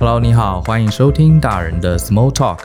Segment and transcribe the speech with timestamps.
[0.00, 2.60] Hello，你好，欢迎收听大人的 Small Talk，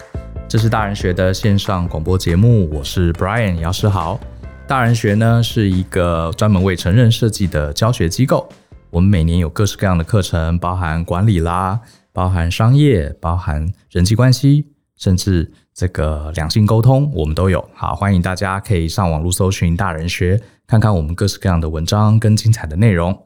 [0.48, 4.18] 这是大人学的线上广播节目，我是 Brian 姚诗豪。
[4.66, 8.48] 大人学呢是一个专门为成人设计的教学机构，
[8.90, 11.82] 我们每年有各式各样的课程，包含管理啦，
[12.14, 17.70] 包含商业，包含人际关系，甚至这个两性沟通，我们都有。
[17.74, 23.26] 好，欢迎大家可以上网络搜寻大人学，看看我们各式各样的文章跟精彩的内容。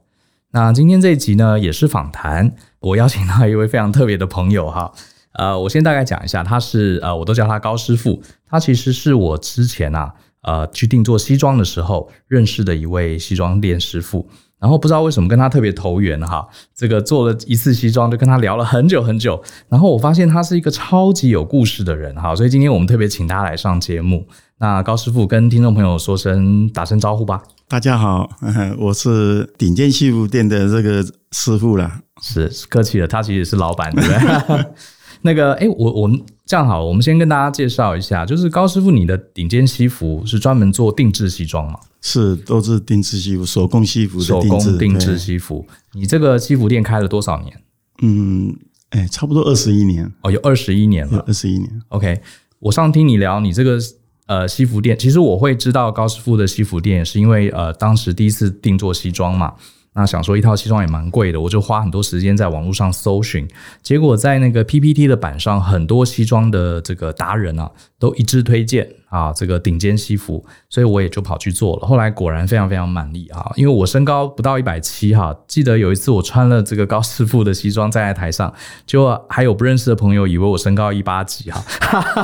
[0.49, 2.55] 那今天这一集呢，也是访谈。
[2.79, 4.91] 我邀请到一位非常特别的朋友哈，
[5.33, 8.21] 呃，我先大概讲一下，他是呃，我都叫他高师傅。
[8.47, 14.29] 他其实是我之前啊，呃，去定做西装的时候认识的一位西装店师傅。
[14.59, 19.41] 然后不知道为什么跟他特别投缘哈，这个做了一次西装就跟他聊了很久很久。
[19.69, 24.27] 然后我发现他是一个超级有故事的人哈，所以今天我们特别请他来上节目。
[24.57, 27.41] 那高师傅跟听众朋友说声打声招呼吧。
[27.69, 28.27] 大家好，
[28.79, 32.01] 我是顶尖西服店的这个师傅啦。
[32.19, 34.65] 是客气了，他其实是老板，对不对？
[35.21, 41.79] 那个，哎，我我们这样好，我们先跟大家介绍一下，就是高师傅，你的顶尖西服是专门做定制西装吗？
[42.01, 45.63] 是，都是定制西服，手工西服手工定制西服。
[45.93, 47.61] 你这个西服店开了多少年？
[48.01, 48.51] 嗯，
[48.89, 50.11] 哎，差不多二十一年。
[50.23, 51.69] 哦，有二十一年了，二十一年。
[51.89, 52.19] OK，
[52.57, 53.77] 我上听你聊你这个
[54.29, 59.55] 呃西服店，其实我会知道高师傅的西服店，是因为呃当时第一次定做西装嘛。
[59.93, 63.47] 那想说一套西装也蛮贵的，我就花很多时间在网络上搜寻，
[63.81, 71.87] 结果在那个 PPT 的版上，很多西装的这个达人啊，都一致推荐啊这个顶尖西服，所以我也就跑去做了。
[71.87, 78.53] 后来果然非常非常满意啊，因为我身高不到一百七哈，记得有一次我穿了这个高师傅的西装站在台上，
[78.85, 81.61] 就还有不认识的朋友以为我身高一八几哈，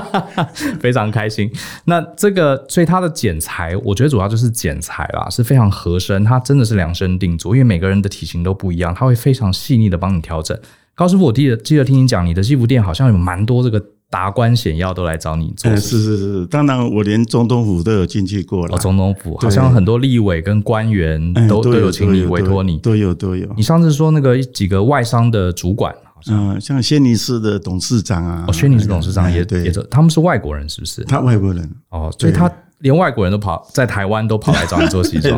[0.80, 1.52] 非常开心。
[1.86, 10.58] 那这个所以它的剪裁，我觉得主要就是剪裁啦，是非常合身，它真的是量身定做，因为每个人的体型都不一样，它会非常细腻的帮你调整。
[10.94, 13.84] 高师傅，我记得记得听你讲，你的西服店好像有蛮多这个
[14.16, 15.70] 达官显要都来找你做。
[15.76, 18.74] 是是是，当然我连总统府都有进去过了。
[18.74, 23.46] 哦，总统府好像很多立委跟官员都都有请你委托你，都有都有。
[23.58, 31.04] 你上次说那个几个外商的主管，好像嗯，像轩尼诗的董事长啊，哦，轩尼诗董事长也对，也他们是外国人是不是？
[31.04, 32.50] 他外国人哦，所以他
[32.80, 35.38] 连外国人都跑在台湾都跑来找你做 西装，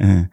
[0.00, 0.28] 嗯。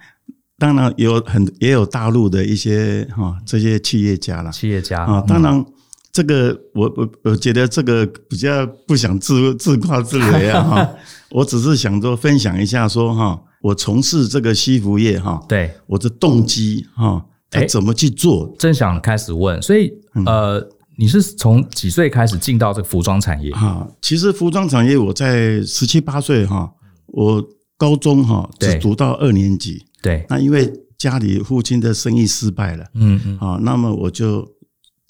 [0.58, 5.66] 当然有很也有大陆的一些哈这些企业家啦，企业家啊，当然
[6.12, 10.90] 这个我我我觉得这个比较不想自自夸自擂啊哈，
[11.32, 18.54] 我只是想说分享一下说哈，我从事这个西服业哈，对我的动机哈，他怎么去做？
[18.58, 19.92] 正想开始问，所以
[20.26, 23.52] 呃，你是从几岁开始进到这个服装产业？
[23.52, 26.72] 哈，其实服装产业我在十七八岁哈，
[27.08, 27.44] 我
[27.78, 29.86] 高中哈只读到二年级。
[30.02, 34.48] 对，那因为家里父亲的生意失败了，嗯嗯，啊，那么我就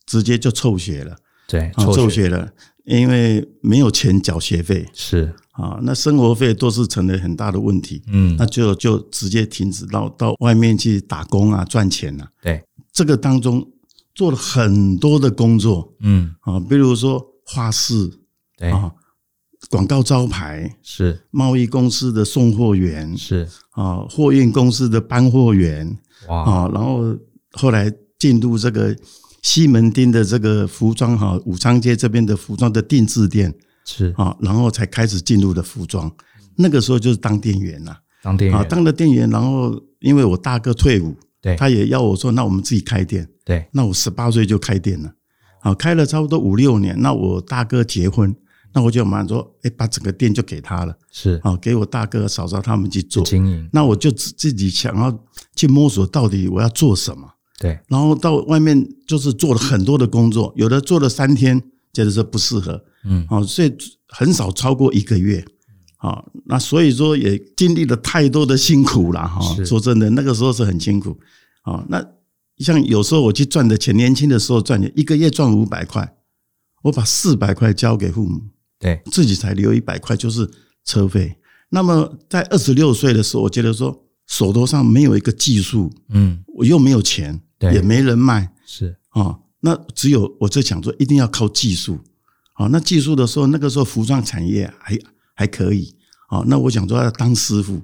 [0.09, 1.15] 直接就辍学了，
[1.47, 2.51] 对，辍学了，
[2.85, 5.31] 因为没有钱缴学费，是。
[5.51, 13.63] 啊，那生活费都是成了很大的问题，嗯，那就就直接停止到到外面去打工啊，赚钱了，对，这个当中
[14.15, 16.33] 做了很多的工作，嗯。
[16.39, 18.11] 啊，比如说画室，
[18.57, 18.71] 对。
[18.71, 18.91] 啊。
[19.69, 21.19] 广告招牌是。
[21.31, 23.45] 贸易公司的送货员是。
[23.71, 25.99] 啊，货运公司的搬货员
[26.29, 26.43] 哇。
[26.49, 27.03] 啊，然后
[27.51, 28.95] 后来进入这个
[29.41, 33.53] 西门町的这个服装哈，武昌街这边的服装的定制店
[33.85, 34.13] 是。
[34.17, 36.11] 啊，然后才开始进入的服装，
[36.55, 38.59] 那个时候就是当店员呐，当店员。
[38.59, 45.13] 啊，当了店员，然后因为我大哥退伍，对，他也要我说，那我们自己开店，对，那我十八岁就开店了，
[45.61, 48.35] 啊，开了差不多五六年，那我大哥结婚。
[48.71, 51.41] 那我就马上说，哎，把整个店就给他了，是。
[51.43, 53.23] 啊，给我大哥、嫂嫂他们去做。
[53.23, 53.67] 经营。
[53.73, 55.25] 那我就自自己想要
[55.55, 57.27] 去摸索到底我要做什么。
[57.59, 61.61] 对，然后到外面就是做了很多的工作，有的做了三天，
[61.93, 63.75] 觉得说不适合，嗯，哦，所以
[64.07, 65.45] 很少超过一个月。
[65.97, 69.41] 啊，那所以说也经历了太多的辛苦了哈。
[69.65, 71.19] 说真的，那个时候是很辛苦。
[71.63, 72.01] 啊，那
[72.59, 76.15] 像有时候我去赚的钱，年轻的时候赚钱，一个月赚五百块，
[76.83, 78.41] 我把四百块交给父母。
[78.79, 80.49] 对，自己才留一百块，就是
[80.85, 81.35] 车费。
[81.69, 91.99] 那么在二十六岁的时候，我觉得说手头上没有一个技术，嗯，我又没有钱，对，也没人卖，是啊，那只有我在想说，一定要靠技术。
[92.53, 94.97] 啊，那技术的时候，那个时候服装产业还
[95.33, 95.95] 还可以。
[96.27, 97.81] 啊，那我想说要当师傅。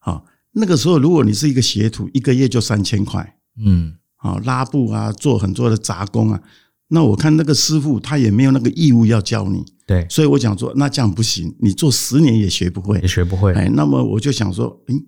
[0.00, 0.22] 啊，
[0.52, 6.40] 那个时候如果你是一个学徒，一个月就三千块，嗯，啊，拉布啊，做很多的杂工啊。
[6.88, 13.52] 那我看那个师傅，他也没有那个义务要教你，对，所以我想说，那这样不行，你做十年也学不会，也学不会。
[13.54, 15.04] 哎，那么我就想说，嗯，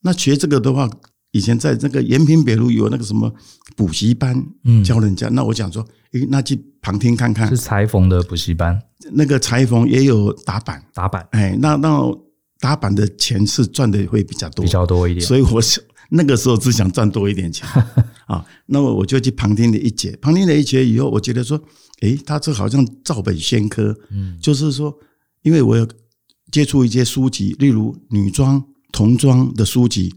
[0.00, 0.88] 那学这个的话，
[1.36, 3.30] 以前在那个延平北路有那个什么
[3.76, 5.28] 补习班，嗯，教人家。
[5.28, 7.46] 那我讲说，诶，那去旁听看看。
[7.48, 8.80] 是裁缝的补习班，
[9.12, 11.28] 那个裁缝也有打板，打板。
[11.32, 12.00] 哎，那那
[12.58, 15.26] 打板的钱是赚的会比较多，比较多一点。
[15.26, 17.68] 所以我想那个时候只想赚多一点钱
[18.26, 18.42] 啊。
[18.64, 21.60] 那么我就去旁听了一节，旁听了一节以后，我觉得说，
[22.00, 23.94] 诶，他这好像照本宣科。
[24.10, 24.96] 嗯，就是说，
[25.42, 25.86] 因为我有
[26.50, 30.14] 接触一些书籍，例如女装、童装的书籍。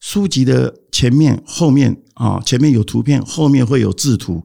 [0.00, 4.44] 书籍的前面、后面啊，前面有图片，后面会有制图。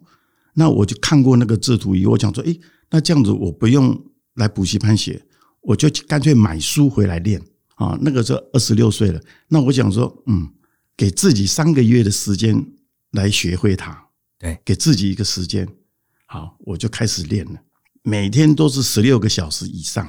[0.54, 2.60] 那我就看过那个制图以后，我讲说，诶，
[2.92, 4.06] 那这样子我不用
[4.36, 5.26] 来补习班写，
[5.62, 7.42] 我就干脆买书回来练
[7.76, 7.98] 啊。
[8.02, 10.50] 那个时候二十六岁了，那我想说，嗯，
[10.96, 12.66] 给自己三个月的时间
[13.12, 15.68] 来学会它，对，给自己一个时间，
[16.26, 17.60] 好，我就开始练了，
[18.04, 20.08] 每天都是十六个小时以上，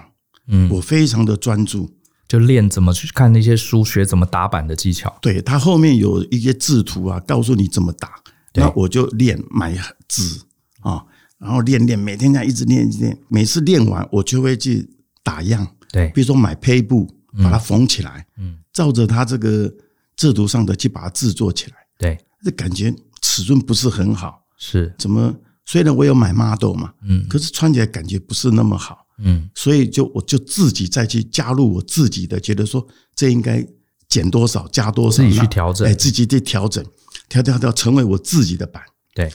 [0.48, 1.90] 嗯，我非常的专注。
[2.28, 5.16] 就练怎么去看那些书，学怎么打板的技巧。
[5.20, 8.14] 对，它后面有一些制图啊，告诉你怎么打。
[8.54, 9.76] 那我就练买
[10.08, 10.40] 纸
[10.80, 11.04] 啊，
[11.38, 13.18] 然后练练，每天这样一直练一直练。
[13.28, 14.88] 每次练完，我就会去
[15.22, 15.66] 打样。
[15.92, 17.06] 对，比如说买胚布，
[17.42, 18.26] 把它缝起来。
[18.38, 19.72] 嗯，照着它这个
[20.16, 21.76] 制图上的去把它制作起来。
[21.98, 24.42] 对，这感觉尺寸不是很好。
[24.56, 25.34] 是，怎么？
[25.66, 29.05] 虽然我有买 model 嘛，嗯，可是穿起来感觉不是那么好。
[29.18, 33.66] 嗯，所以就我就自己再去加入我自己的，觉得说这应该
[34.08, 36.84] 减多少加多少，自己去调整，哎，自己去调整，
[37.28, 38.82] 调调调，成为我自己的版。
[39.14, 39.32] 对，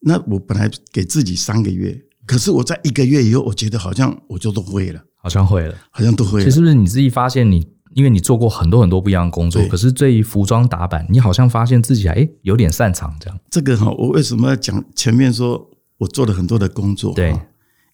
[0.00, 1.96] 那我本来给自己三个月，
[2.26, 6.44] 可是我在一个月以后，我觉得好像我就都会了，好像会了，好像都会了。
[6.44, 7.64] 其实是不是你自己发现你，
[7.94, 13.38] 因为你做过很多很多不一样的工作，可是对于服装打版，你好像发现自己哎有点擅长这样。
[13.48, 17.14] 这个哈，我为什么要讲前面说我做了很多的工作？
[17.14, 17.32] 对。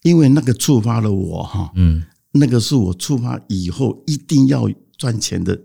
[0.03, 5.59] 因为那个触发了我哈，嗯，那个是我触发以后一定要赚钱的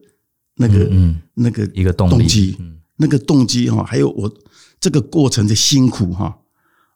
[0.56, 2.58] 那个嗯那个一个动机，
[2.98, 4.32] 那个动机哈，还有我
[4.80, 6.38] 这个过程的辛苦哈，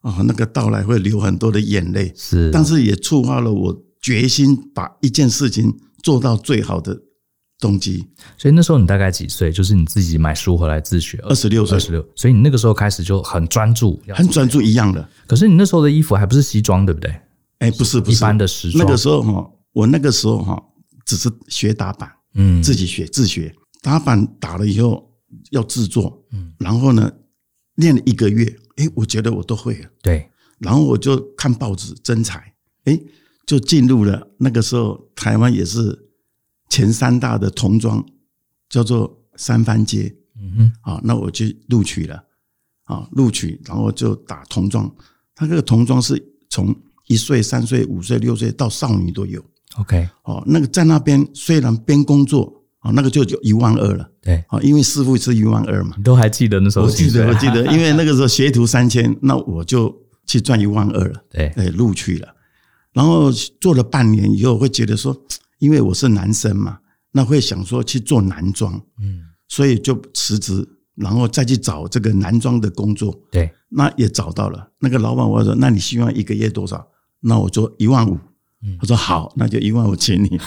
[0.02, 7.00] 啊，那个到来会流很多的眼泪，是，但是也触发了我决心把一件事情做到最好的
[7.58, 8.06] 动机。
[8.36, 9.50] 所以那时候你大概几岁？
[9.50, 12.04] 就是你自己买书回来自学，二十六岁，二十六。
[12.14, 15.08] 所以你那个时候开始就很专注，很专注一样的。
[15.26, 17.12] 可是你那时候的衣服还不是西装，对不对？
[17.58, 18.16] 哎，不是不是。
[18.16, 18.84] 一般的时装。
[18.84, 20.62] 那个时候哈，我那个时候哈，
[21.04, 23.54] 只是学打板，嗯，自己学自学。
[23.80, 25.08] 打板，打了以后
[25.50, 27.10] 要制作，嗯，然后呢，
[27.76, 28.44] 练了一个月，
[28.76, 30.28] 哎，我觉得我都会了，对，
[30.58, 33.00] 然后我就看报纸征才，哎，
[33.46, 36.10] 就进入了那个时候台湾也是
[36.68, 38.04] 前三大的童装，
[38.68, 42.24] 叫做三番街，嗯哼，啊，那我就录取了，
[42.84, 44.92] 啊，录取，然后就打童装，
[45.36, 46.20] 他这个童装是
[46.50, 46.74] 从
[47.08, 49.44] 一岁、三岁、五岁、六岁到少女都有。
[49.76, 54.08] OK，哦，那个在那边虽然边工作啊，那个就就一万二了。
[54.22, 55.94] 对，啊，因为师傅是一万二嘛。
[55.96, 56.86] 你都还记得那时候？
[56.86, 59.94] 我记得，我记得，因为那个时候学徒三千，那我就
[60.26, 61.22] 去赚一万二了。
[61.30, 62.28] 对，哎，录取了，
[62.92, 63.30] 然后
[63.60, 65.16] 做了半年以后，会觉得说，
[65.58, 66.78] 因为我是男生嘛，
[67.12, 70.66] 那会想说去做男装，嗯，所以就辞职，
[70.96, 73.14] 然后再去找这个男装的工作。
[73.30, 74.68] 对，那也找到了。
[74.80, 76.84] 那个老板我说，那你希望一个月多少？
[77.20, 78.18] 那我做一万五，
[78.80, 80.38] 他说好，那就一万五请你，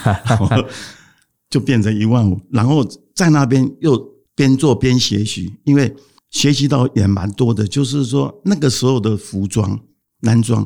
[1.50, 2.40] 就变成一万五。
[2.50, 3.98] 然后在那边又
[4.36, 5.94] 边做边学习，因为
[6.30, 7.68] 学习到也蛮多的。
[7.68, 9.80] 就是说那个时候的服装
[10.22, 10.66] 男装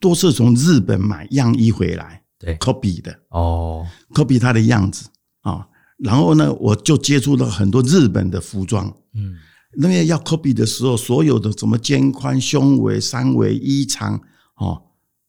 [0.00, 5.08] 都是从日本买样衣回来，对，copy 的哦，copy 它的样子
[5.40, 5.66] 啊。
[5.98, 9.36] 然后呢，我就接触到很多日本的服装，嗯，
[9.78, 14.20] 那边要 copy 的时候，所有的什么肩宽、胸围、三围、衣长，
[14.56, 14.82] 哦。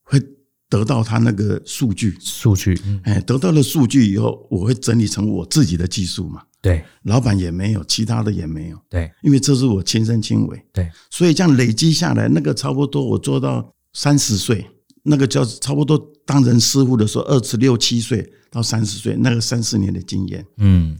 [0.09, 0.21] 会
[0.69, 6.41] 得到他那个数据，数据，哎，得到了数据以后，我会整理成我自己的技术嘛。
[6.61, 8.77] 对，老板也没有，其他的也没有。
[8.89, 10.65] 对，因为这是我亲身亲为。
[10.73, 14.65] 对，所以这样累积下来，那个差不多我做到三十岁，
[15.03, 20.45] 那个叫差不多当人师傅的时候，二十六七岁到三十岁，那个三四年的经验。
[20.57, 20.97] 嗯，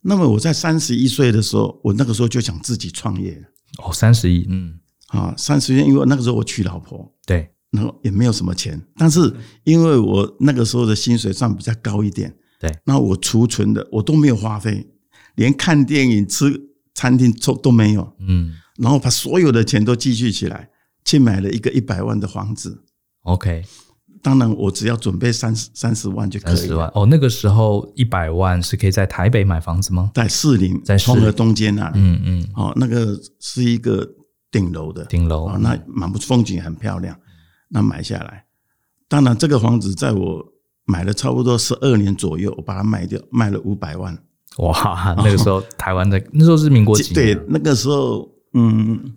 [0.00, 3.40] 那么我在三十一岁的时候，我那个时候就想自己创业。
[3.84, 7.14] 哦，三十一，嗯，啊，三十一，因为那个时候我娶老婆。
[7.26, 7.52] 对。
[7.76, 14.84] 然后也没有什么钱，但是因为我那个时候的薪水算比较高一点，对，那我储存的我都没有花费，
[15.36, 16.60] 连看电影、吃
[16.94, 20.70] 餐厅都都没有，嗯，然后把所有的钱都积蓄起来，
[21.04, 22.82] 去买了一个一百万的房子。
[23.22, 23.62] OK，
[24.22, 26.56] 当然我只要准备三十三十万就可以了。
[26.56, 26.90] 三十万。
[26.94, 30.10] 哦，那个时候一百万是可以在台北买房子吗？
[30.14, 34.08] 在士林，在丰和东街那里，嗯嗯，哦，那个是一个
[34.50, 35.04] 顶楼的。
[35.04, 35.44] 顶楼。
[35.44, 37.18] 啊，那满不风景很漂亮。
[37.68, 38.44] 那买下来，
[39.08, 40.44] 当然这个房子在我
[40.84, 44.16] 买了差不多十二年左右，我把它卖掉，卖了五百万。
[44.58, 47.36] 哇，那个时候 台湾的那时候是民国几年？
[47.36, 49.14] 对，那个时候，嗯，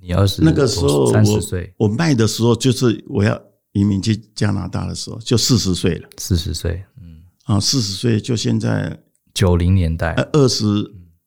[0.00, 3.40] 你二十那个时候三十岁，我卖的时候就是我要
[3.72, 6.08] 移民去加拿大的时候，就四十岁了。
[6.18, 9.00] 四十岁，嗯，啊，四十岁就现在
[9.34, 10.64] 九零年代，二十，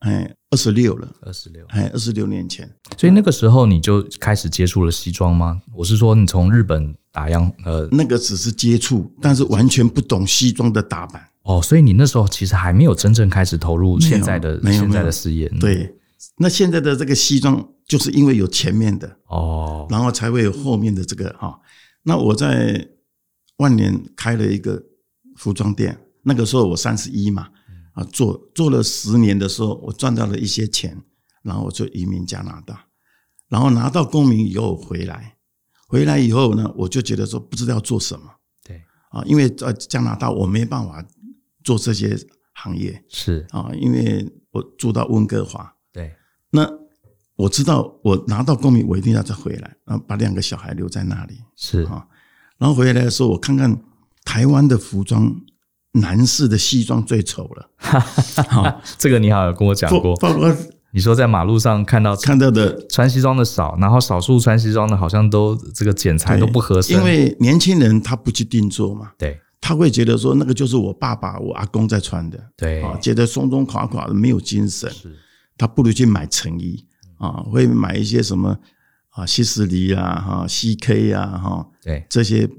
[0.02, 2.70] 哎，二十六了，二十六，哎，二十六年前。
[2.98, 5.60] 所以那个时候你就开始接触了西装吗？
[5.74, 11.26] 我是说，你从日本打样，呃，那个只是接触，但是完全不懂西装的打扮。
[11.44, 15.50] 哦，所以你那时候其实还没有真正开始投入现在的现在的事业。
[15.60, 15.96] 对，
[16.38, 17.68] 那现在的这个西装。
[17.88, 21.60] 就是因为有前面的哦，然后才会有后面的这个哈。
[22.04, 22.88] 那我在
[23.58, 24.82] 万年开了一个
[25.36, 27.50] 服装店，那个时候我三十一嘛，
[27.94, 30.98] 啊，做做了十年的时候，我赚到了一些钱，
[31.44, 32.88] 然后我就移民加拿大，
[33.50, 35.38] 然后拿到公民以后回来，
[35.88, 38.26] 回来以后呢，我就觉得说不知道要做什么，
[38.64, 41.06] 对啊，因为在加拿大我没办法
[41.64, 42.18] 做这些
[42.54, 46.16] 行业，是啊，因为我住到温哥华，对，
[46.52, 46.82] 那。
[47.38, 51.40] 我知道，我拿到公民，我一定要再回来，然后把两个小孩留在那里。
[51.56, 52.08] 是啊，
[52.60, 53.84] 然后回来的时候，我看看
[54.24, 55.42] 台湾的服装，
[55.94, 57.70] 男士的西装最丑了。
[58.50, 60.16] 好，这个你好像有跟我讲过。
[60.18, 60.56] 包括
[60.92, 66.98] 你说在马路上看到看到的穿西装的少，然后少数穿西装的，好像都这个剪裁都不合身。
[66.98, 72.82] 因为年轻人他不去定做嘛，对，他会觉得说那个就是我爸爸、我阿公在穿的，对。
[72.82, 75.18] 啊，觉得松松垮垮的没有精神，是，
[75.58, 76.86] 他不如去买成衣。
[77.18, 78.58] 啊，会买一些什么
[79.10, 82.50] 啊，希士黎啊，哈，CK 啊，哈，对，这些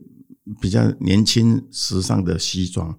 [0.61, 2.97] 比较年轻时尚的西装，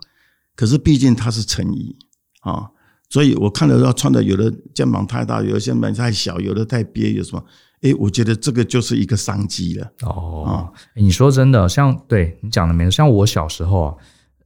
[0.55, 1.95] 可是毕竟它是成衣
[2.41, 2.69] 啊，
[3.09, 7.43] 所以我看了要穿的，有的肩膀太大，有的肩膀太小，有的太憋，有什么？
[7.81, 9.91] 诶，我觉得这个就是一个商机了。
[10.03, 13.95] 哦，你说真的，像对你讲的没错，像我小时候啊，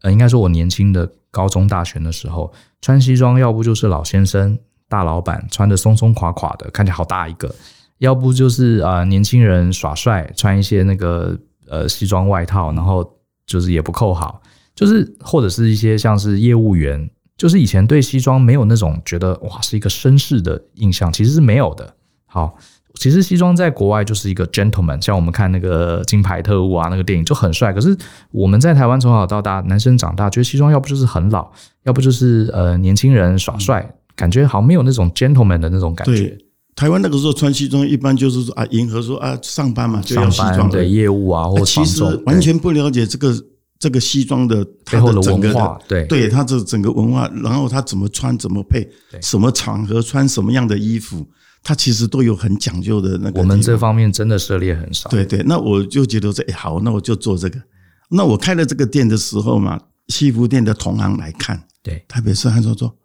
[0.01, 4.57] 呃，应该说我年轻的高中、大学的时候，穿西装要不就是老先生。
[4.89, 7.53] 大老板穿的松松垮垮的，看起来好大一个；
[7.97, 11.37] 要不就是啊、呃，年轻人耍帅，穿一些那个
[11.67, 13.05] 呃西装外套，然后
[13.45, 14.41] 就是也不扣好，
[14.77, 21.93] 就是或者是一些像是业务员，就是以前对西装没有那种觉得哇是一个绅士的印象，其实是没有的。
[22.25, 22.55] 好，
[22.96, 27.74] 其实西装在国外就是一个 gentleman，像我们看那个金牌特务啊，那个电影就很帅。
[27.74, 27.98] 可是
[28.31, 31.51] 我们在台湾从小到大，男生长大觉得西装要不就是很老，
[31.84, 33.81] 要不就是呃年轻人耍帅。
[33.81, 36.15] 嗯感觉好像没有那种 gentleman 的那种感觉。
[36.15, 36.38] 对，
[36.75, 43.31] 台湾那个时候穿西装，一般就是说啊，迎合说啊，上班嘛就要西装的业务啊，或者其实完全不了解这个
[43.79, 45.79] 这个西装的背后的文化。
[45.88, 48.89] 对，对，它这整个文化，然后它怎么穿，怎么配，
[49.22, 51.25] 什么场合穿什么样的衣服，
[51.63, 53.39] 它其实都有很讲究的那个。
[53.39, 55.10] 我们这方面真的涉猎很少。
[55.10, 57.62] 对对，那我就觉得说，哎，好，那我就做这个。
[58.10, 62.96] 那我开了这个店的时候嘛，西服店的同行来看，对，特别是他说说。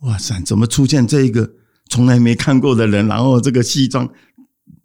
[0.00, 0.38] 哇塞！
[0.44, 1.50] 怎么出现这一个
[1.88, 3.08] 从来没看过的人？
[3.08, 4.06] 然后这个西装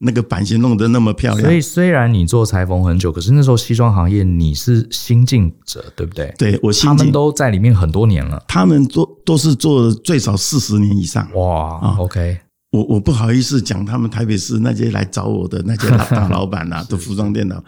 [0.01, 1.45] 那个版型弄得那么漂亮。
[1.45, 6.33] 所以虽然你做裁缝很久，可是那时候西装行业你是新进者，对不对？
[6.37, 6.97] 对，我新进。
[6.97, 8.43] 他们都在里面很多年了。
[8.47, 11.27] 他们做都是做最少四十年以上。
[11.35, 12.39] 哇啊，OK。
[12.71, 17.61] 我我不好意思讲，他们台北市那些来找我的那些大老板呐， 的服装店的，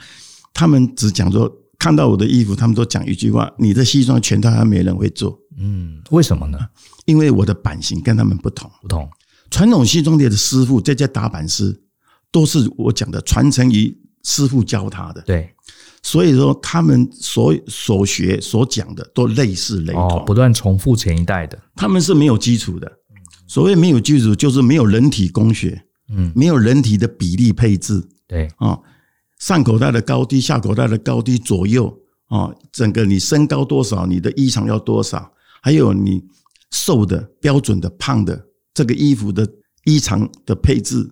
[0.54, 5.38] 他们只讲说看到我的衣服，他们都讲一句话：你的西装全台湾没人会做。
[5.60, 6.58] 嗯，为什么呢？
[7.06, 9.08] 因为我的版型跟他们不同，不同。
[9.52, 11.78] 传统西装店的师傅，这些打版师
[12.34, 15.22] 都是我讲的传承于师傅教他的。
[15.22, 15.50] 对，
[16.02, 21.58] 所以说他们所所学所讲的都类似雷同，哦，不断重复前一代的。
[21.76, 22.92] 他们是没有基础的，
[23.48, 28.78] 所谓没有基础，就是没有人体工学，嗯，没有人体的比例配置，对啊，
[29.40, 31.96] 上口袋的高低，下口袋的高低左右
[32.28, 36.22] 啊，整个你身高多少，你的衣长要多少，还有你。
[36.76, 39.48] 瘦的、标准的、胖的，这个衣服的
[39.86, 41.08] 衣长的配置，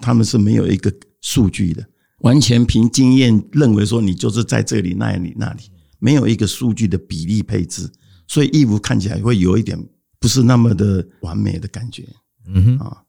[0.00, 1.86] 他们是没有一个数据的，
[2.18, 7.90] 完全凭经验认为说你就是在这里、那里、那里，没有一个数据的比例配置，
[8.26, 9.78] 所以衣服看起来会有一点
[10.18, 12.06] 不是那么的完美的感觉。
[12.46, 12.78] 嗯哼。
[12.78, 13.02] 啊，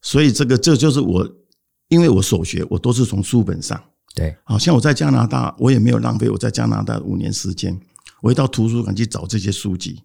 [0.00, 1.28] 所以这个这就是我，
[1.88, 3.82] 因为我所学我都是从书本上，
[4.14, 7.78] 对，好像我在加拿大，我也没有浪费我在加拿大五年时间，
[8.20, 10.02] 我会到图书馆去找这些书籍。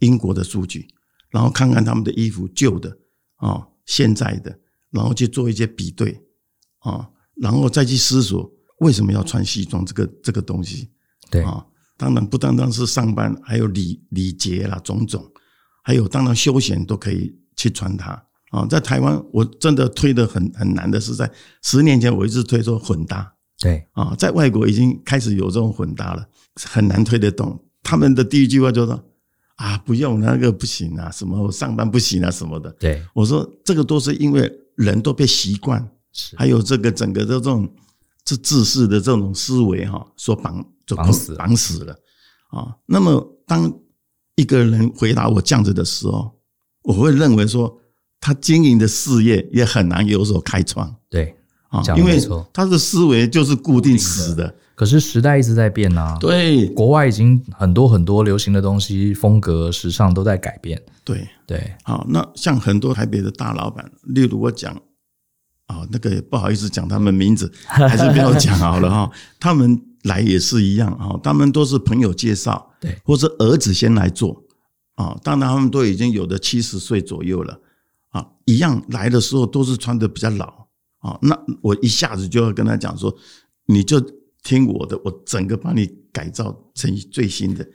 [0.00, 0.86] 英国的数据，
[1.30, 2.94] 然后看看他们的衣服旧的
[3.36, 4.58] 啊，现在的，
[4.96, 6.18] 然后去做一些比对
[6.78, 8.50] 啊，然后再去思索
[8.80, 10.90] 为什么要穿西装这个这个东西。
[11.30, 11.64] 对啊，
[11.96, 15.24] 当然不单单是上班，还有礼礼节啦，种种，
[15.84, 18.10] 还有当然休闲都可以去穿它
[18.50, 18.66] 啊。
[18.66, 21.30] 在台湾，我真的推的很很难的是在
[21.62, 23.32] 十年前，我一直推说混搭。
[23.58, 26.26] 对啊，在外国已经开始有这种混搭了，
[26.64, 27.62] 很难推得动。
[27.82, 29.04] 他们的第一句话就是说。
[29.56, 32.70] 啊，不用那个不行啊，什么上班不行啊什么的。
[32.72, 35.90] 对，我说这个都是因为人都被习惯
[36.36, 37.68] 还有这个整个的这种
[38.24, 41.94] 这自私的这种思维哈，所绑就绑死绑死了
[42.48, 42.76] 啊。
[42.86, 43.72] 那么当
[44.36, 46.38] 一个人回答我这样子的时候，
[46.82, 47.78] 我会认为说，
[48.20, 50.94] 他经营的事业也很难有所开创。
[51.08, 51.36] 对
[51.68, 52.20] 啊，因为
[52.52, 54.54] 他的思维就是固定死的。
[54.76, 60.80] 可是时代一直在变啊，对，国外已经很多很多流行的东西、风格、时尚都在改变。
[61.02, 64.74] 对对，好，那像很多台北的大老板，例如我讲
[65.66, 69.10] 啊，那个不好意思讲他们名字，还是不要讲好了 哈。
[69.40, 74.44] 他们来也是一样啊，他们都是朋友介绍，对，或者儿子先来做
[74.96, 75.18] 啊。
[75.24, 77.58] 当然他们都已经有的七十岁左右了
[78.10, 80.66] 啊，一样来的时候都是穿的比较老
[80.98, 81.18] 啊。
[81.22, 83.16] 那我一下子就要跟他讲说，
[83.64, 83.98] 你就。
[84.46, 87.66] 听我的，我整个帮你改造成最新的。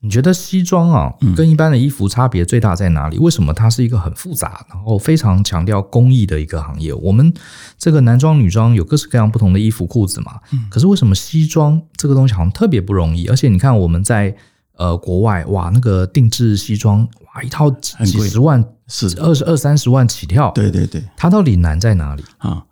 [0.00, 3.18] 你觉得西装啊，跟一般的衣服差别最大在哪里？
[3.18, 6.94] 为什么它是一个很复杂，然后非常强调工艺的一个行业？
[6.94, 7.32] 我们
[7.76, 10.38] 这个男装、女装有各式各样不同的衣服、裤子嘛。
[10.70, 13.26] 可是为什么西装这个东西好像特别不容易？
[13.26, 14.36] 而且你看我们在
[14.76, 17.00] 呃国外，哇，那个定制西装，
[17.34, 20.52] 哇，一套几十万，是二十二三十万起跳。
[20.52, 22.64] 对对对，它到底难在哪里啊？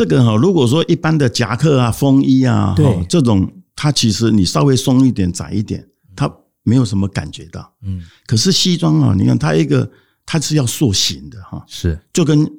[0.00, 7.70] 这个哈，如果说一般的夹克啊、风衣啊，对这种，它其实你稍微松一点、窄一点，它没有什么感觉到。
[7.82, 9.90] 嗯，可是西装啊，你看它一个，
[10.24, 12.50] 它是要塑形的哈，是就跟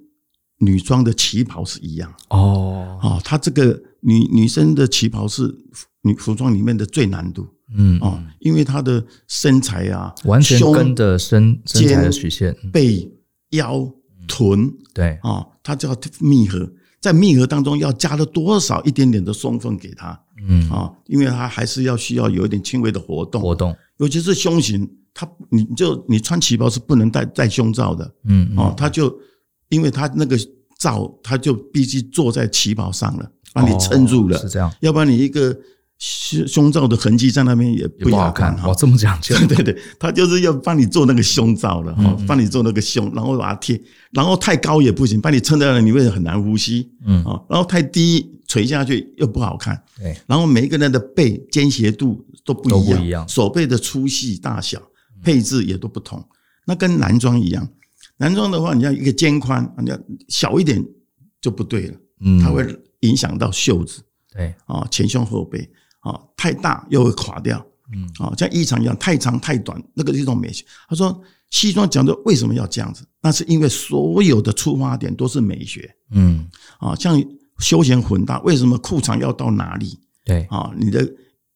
[0.60, 3.00] 女装的旗袍是一样哦。
[3.02, 5.52] 哦，它这个女女生的旗袍是
[6.04, 7.48] 女服装里面的最难度。
[7.76, 13.12] 嗯哦，因为她的身材啊，完全跟着身身材的曲线、背、
[13.50, 13.92] 腰、
[14.28, 16.72] 臀，对啊，它叫密合。
[17.02, 20.18] 在密合当中要加了多少一点点的松分给他，
[20.48, 20.70] 嗯。
[20.70, 29.14] 啊，因为他还是要需要有一点轻微的活动，活动，尤其是胸型，他你就你穿旗袍是不能戴戴胸罩的，嗯啊，他就
[29.70, 30.38] 因为他那个
[30.78, 35.58] 罩，他就必须坐在旗袍上了，把你撑住了，是这样，要不然你一个。
[36.04, 47.24] 胸胸罩的痕迹在那边也不好看哈，这么讲究， 对对对，他就是要帮你做那个胸罩了哈，帮你做那个胸，然后把它贴，然后太高也不行，把你撑在那里，你会很难呼吸，嗯。
[47.24, 54.82] 啊，然后太低垂下去又不好看，对，然后每一个人的背肩斜度都不一样，手背的粗细大小
[55.22, 56.28] 配置也都不同，
[56.66, 57.70] 那跟男装一样，
[58.18, 60.84] 男装的话，你要一个肩宽，你要小一点
[61.40, 62.66] 就不对了，嗯，它会
[63.02, 64.02] 影响到袖子，
[64.34, 64.52] 对。
[64.66, 65.70] 啊，前胸后背。
[66.02, 70.66] 啊，太大又会垮掉，嗯，啊，像衣长一样，太长太短，那个是一种美学。
[70.88, 73.06] 他说，西装讲究为什么要这样子？
[73.22, 76.48] 那是因为所有的出发点都是美学，嗯，
[76.80, 77.22] 啊，像
[77.60, 80.00] 休闲混搭，为什么裤长要到哪里？
[80.26, 81.08] 对，啊，你的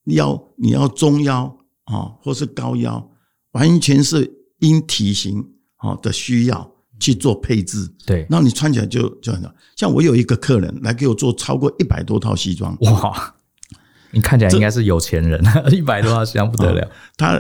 [0.06, 1.46] 腰你要中腰
[1.86, 3.10] 啊，或是高腰，
[3.54, 5.44] 完全是因体型
[5.78, 9.52] 啊的需要去做配置，对，然后你穿起来就就很好。
[9.76, 13.35] 像我有一个客人来给我做超过一百多套西装，哇。
[14.16, 16.90] 你看起来应该是有钱人， 一百多套西装不得了。
[17.18, 17.40] 他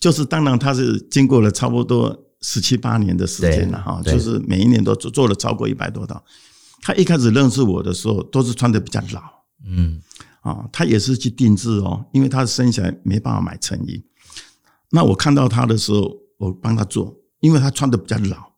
[0.00, 6.24] 就是，当然他是经过了差不多十七八年的时间了哈，就是每一年都做做了超过一百多套。
[6.80, 9.20] 他一开始认识我的时候，都是穿的比较老，
[9.66, 10.00] 嗯，
[10.42, 14.04] 啊，他也是去定制哦，因为他生下来没办法买成衣。
[14.90, 18.52] 那我看到他的时候，我帮他做，因为他穿的比较老，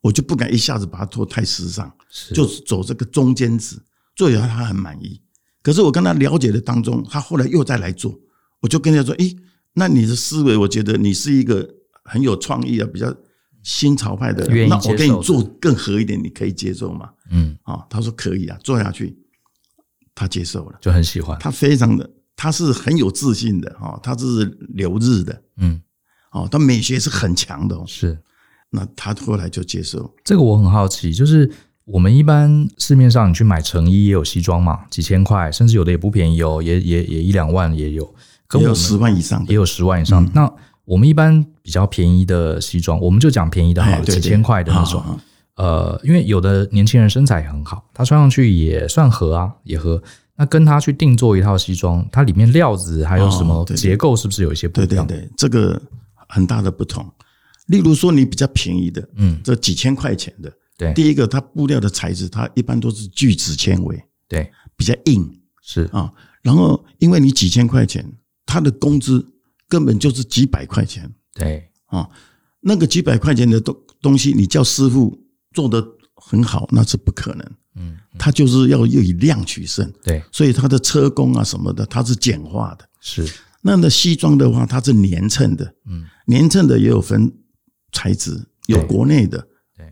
[0.00, 1.90] 我就不敢一下子把他做太时尚，
[2.34, 3.76] 就是走这个中间值，
[4.16, 5.20] 做起来他很满意。
[5.68, 8.18] 可是我跟他了解的当中，他后来又再来做，
[8.62, 9.36] 我就跟他说：“诶，
[9.74, 11.68] 那你的思维，我觉得你是一个
[12.04, 13.14] 很有创意的、比较
[13.62, 19.14] 新潮派的人，那我给你做更合一点，你可以接受吗？”嗯，啊，他说可以啊，做下去，
[20.14, 21.38] 他接受了，就很喜欢。
[21.38, 25.82] 他非常的，他是很有自信的啊，他是留日的，嗯，
[26.32, 28.18] 哦，他美学是很强的，是。
[28.70, 30.14] 那他后来就接受。
[30.24, 31.52] 这个我很好奇，就是。
[31.90, 38.14] 我们一般市面上你去买成衣也有西装嘛，几千块，甚至有的也不便宜哦，也也也一两万也有，
[38.54, 40.22] 也有十万以上，也有十万以上。
[40.22, 40.52] 嗯、那
[40.84, 45.02] 我们一般比较便宜的西装，我们就讲便宜的好了，几千块的那种。
[45.56, 50.02] 呃，因为有的年轻人身材很好，他穿上去也算合啊，也合。
[50.36, 55.04] 那跟他去定做一套西装，它里面料子还有什么结构，是不是有一些不一样？
[55.04, 55.80] 对对对，这个
[56.28, 57.04] 很大的不同。
[57.66, 60.52] 例如说，你比较便宜的，嗯，这几千块钱的。
[60.78, 65.28] 对，第一个，它布料的材质，它一般都是聚酯纤维，对，比较硬，
[65.60, 65.82] 是。
[65.92, 66.10] 啊。
[66.40, 68.02] 然后，因为你几千块钱，
[68.46, 69.26] 他的工资
[69.68, 71.68] 根本就是几百块钱，对。
[71.86, 72.08] 啊，
[72.60, 75.18] 那个几百块钱的东东西，你叫师傅
[75.52, 77.50] 做得很好，那是不可能。
[77.74, 82.88] 嗯，他就是要要以量取胜，对，所以他的车工啊什么的，它是简化的。
[83.00, 83.28] 是，
[83.62, 87.32] 那那西装的话，它是粘衬的，嗯，粘衬的也有分
[87.92, 89.44] 材质，有国内的。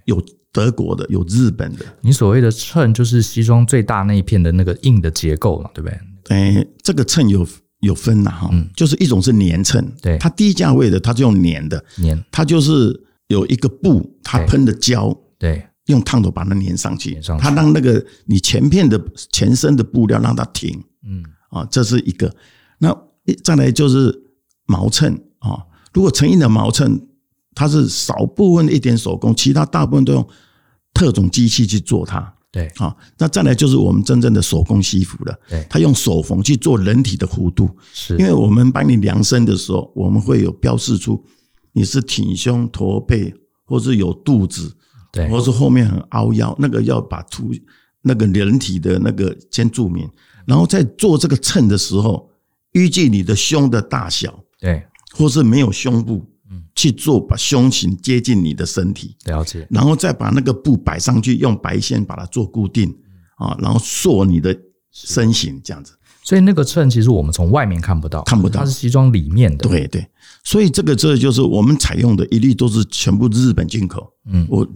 [0.04, 0.24] 有
[0.56, 1.84] 德国的，有日本的。
[2.00, 5.98] 你所谓的衬就是西装最大那一片的那个硬的结构嘛，对不对？
[6.28, 7.46] 哎，这个衬有
[7.80, 18.98] 有分呐哈，就是一种是粘衬，对，它低价位的，它就用粘的，粘，它就是有一个布，它喷的胶，对，用烫头把它粘上去，它让那个你前片的
[19.30, 22.34] 前身的布料让它停，嗯，啊，这是一个。
[22.78, 22.96] 那
[23.44, 24.22] 再来就是
[24.66, 27.00] 毛衬啊，如果成衣的毛衬，
[27.54, 30.28] 它是少部分的一点手工，其他大部分都用
[30.96, 32.32] 特种机器去做它。
[32.50, 35.38] 对，好，那再来就是我们真正的手工西服了。
[35.46, 41.22] 对，他用手缝去做人体的弧度，是，因为我们帮你量身的时候，我们会有标示出
[41.72, 43.34] 你是挺胸驼背，
[43.66, 44.74] 或是有肚子，
[45.12, 47.50] 对，或是后面很凹腰，那个要把图
[48.00, 50.08] 那个人体的那个先注明，
[50.46, 52.30] 然后在做这个衬的时候，
[52.72, 54.82] 依据你的胸的大小，对，
[55.12, 56.24] 或是没有胸部。
[56.76, 62.94] 去做，把胸型接近你的身体，了解，然后再把那个布摆上去，用白线把它做固定
[63.38, 64.54] 啊，然后塑你的
[64.92, 65.94] 身形这样子。
[66.22, 69.68] 所以那个衬其实我们从外面看不到，看不到，它是西装里面的。
[69.68, 70.06] 对对，
[70.44, 74.12] 所以这个这就是我们采用的，一律都是全部日本进口。
[74.26, 74.66] 嗯，我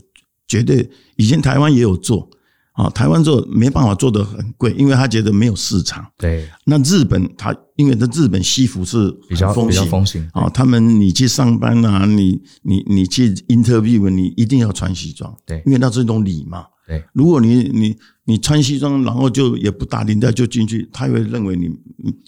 [0.49, 2.29] 绝对以前台湾也有做。
[2.73, 6.07] 啊，台湾做没办法做得很贵，因为他觉得没有市场。
[6.17, 15.35] 对，那日本他因为他日本西服是比较风行风行啊，他们你去上班啊，你你你去 interview，你一定要穿西装。
[15.45, 16.67] 对，因为那是一种礼貌。
[16.87, 21.69] 对，如果你你你穿西装，然后就也不打领带就进去，他会认为你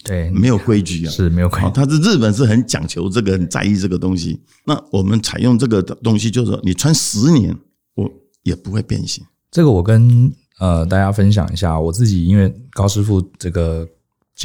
[0.03, 1.69] 对没有规矩啊，是没有规矩。
[1.73, 4.39] 他是日本是很讲求这个，很在意这个东西。
[4.65, 7.57] 那我们采用这个东西，就是说你穿十年，
[7.95, 8.09] 我
[8.43, 9.23] 也不会变形。
[9.53, 10.33] 这个我跟。
[10.59, 13.85] 呃，大家分享一下，我自己因为高师傅这个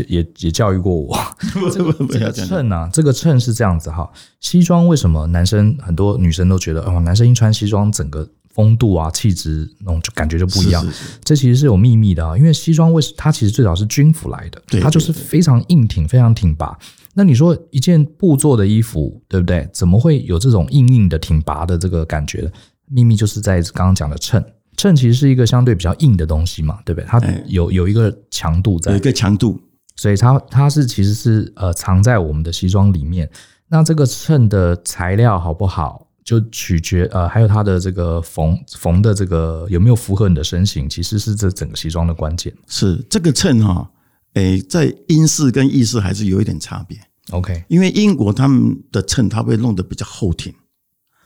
[0.09, 1.17] 也也教育过我，
[1.71, 4.11] 这个衬啊，这个衬是这样子哈。
[4.41, 10.85] 西装为什么男生很多女生都觉得哦，男生一穿西装，整个风度啊、气质那种就感觉就不一样。
[11.23, 16.77] 这其实是有秘密的啊，因为西装为它其实最早是军服来的，它就是非常硬挺、非常挺拔。
[17.15, 19.69] 那你说一件布做的衣服，对不对？
[19.73, 22.51] 怎么会有这种硬硬的、挺拔的这个感觉？
[22.91, 24.45] 秘密就是在刚刚讲的衬。
[24.79, 27.07] 衬其实是一个相对比较硬的东西嘛，对不对？
[27.07, 29.61] 它有有一个强度在，有一个强度，
[29.97, 33.29] 所以它它是其实是呃藏在我们的西装里面。
[33.69, 42.55] 那这个衬的材料好不好，就取决呃还有它的这个缝缝的这个有没有符合你的身形，其实是这整个西装的关键。
[42.69, 43.91] 是这个衬哈，
[44.35, 46.97] 诶，在英式跟意式还是有一点差别。
[47.31, 50.55] OK，因为英国他们的衬它会弄得比较后挺，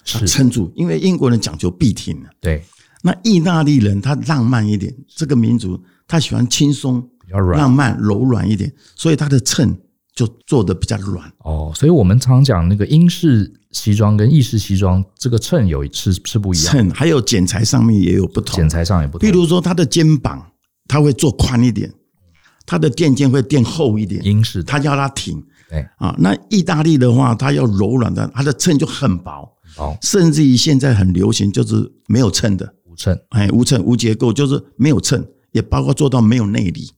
[0.04, 2.64] 是撑住，因为英国人讲究笔挺，对。
[3.02, 9.76] 那意大利人他浪漫一点，这个民族他喜欢轻松、比较软、浪漫、柔软一点，所以他的衬
[10.14, 11.30] 就做的比较软。
[11.38, 16.72] 哦，所以我们常讲那个英式西装跟意式西装，这个衬有是是不一样。
[16.72, 19.28] 衬还有剪裁上面也有不同，剪裁上也不同。
[19.28, 20.52] 比如说他的肩膀，
[20.86, 21.92] 他会做宽一点，
[22.64, 24.24] 他的垫肩会垫厚一点。
[24.24, 26.14] 英式他要他挺，对啊。
[26.18, 32.72] 那意大利的话，他要柔软的，他的衬就很薄，薄，甚至于现在很流行就是没有衬的。
[32.92, 36.90] 无衬，哎，无衬无结构，就是没有衬，也包括做到没有内里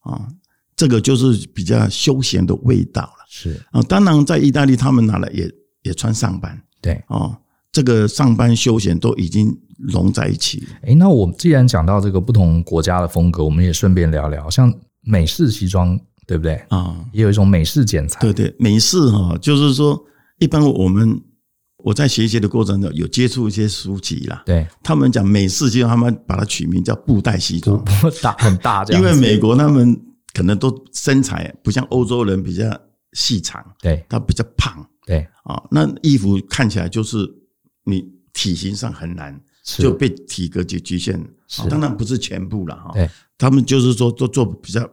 [0.00, 0.28] 啊，
[0.76, 3.24] 这个就是比较休闲的味道了。
[3.26, 5.50] 是啊，当然在意大利他们拿来也
[5.84, 7.38] 也穿上班，对啊，
[7.72, 10.66] 这个上班休闲都已经融在一起。
[10.82, 17.02] 哎，那我们既然讲到这个不同国家的风格，我们也顺便聊聊，像美式西装，对不对啊？
[17.12, 19.98] 也有一种美式剪裁，对对，美式哈，就是说
[20.38, 21.22] 一般我们。
[21.84, 24.66] 我在学习的过程中有接触一些书籍啦，对。
[24.82, 27.82] 他们讲美式西装，他们把它取名叫布袋西装，
[28.20, 29.96] 大很大这样，因为美国他们
[30.34, 32.64] 可能都身材不像欧洲人比较
[33.12, 35.24] 细长，对，他比较胖，对。
[35.44, 37.18] 啊，那衣服看起来就是
[37.84, 41.24] 你体型上很难就被体格局局限，
[41.70, 44.84] 当然不是全部了哈，对，他们就是说都做比较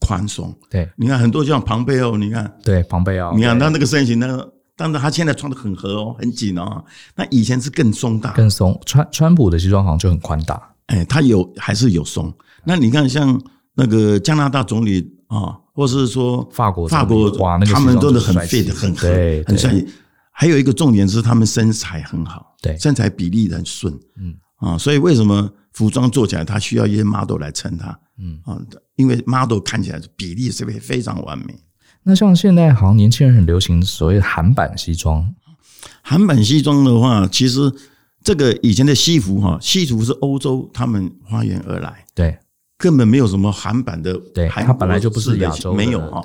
[0.00, 4.52] 宽松，对，你看很多像庞贝欧，你看，对庞贝欧，你看他那个身形那个。
[4.76, 6.84] 但是他现在穿的很合哦，很紧哦。
[7.14, 8.78] 那以前是更松大，更松。
[8.84, 12.32] 川川普的西装好像就很宽大，哎，他有还是有松。
[12.64, 13.40] 那你看像
[13.74, 19.08] 那个加拿大总理啊，或是说法国法国，哇，他们都是很 fit 很合，
[19.46, 19.72] 很帅。
[20.30, 28.60] 还有一个重点是他们身材很好，对，身材比例很顺，嗯啊，所以为什么服装做起来他需要一些 model 来撑他，嗯啊，
[28.96, 31.58] 因为 model 看起来比例是非非常完美？
[32.08, 35.34] 那像现在好像年轻人很流行所谓的韩版西装，
[36.02, 37.72] 韩版西装的话，其实
[38.22, 42.38] 这个以前的西服哈，西服是欧洲他们发源而来，对，
[42.78, 46.24] 根本没有什么韩版的，对，它本来就不是亚洲，没有哈。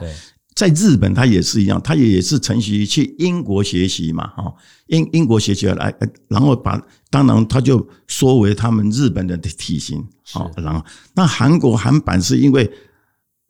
[0.53, 4.53] 在日本，它也是一样，它也是承袭去英国学习嘛，哈，
[4.87, 5.91] 英英国学习来，
[6.27, 12.69] 然后把当然它就说为他们日本人的体型，好，然后那韩国韩版是因为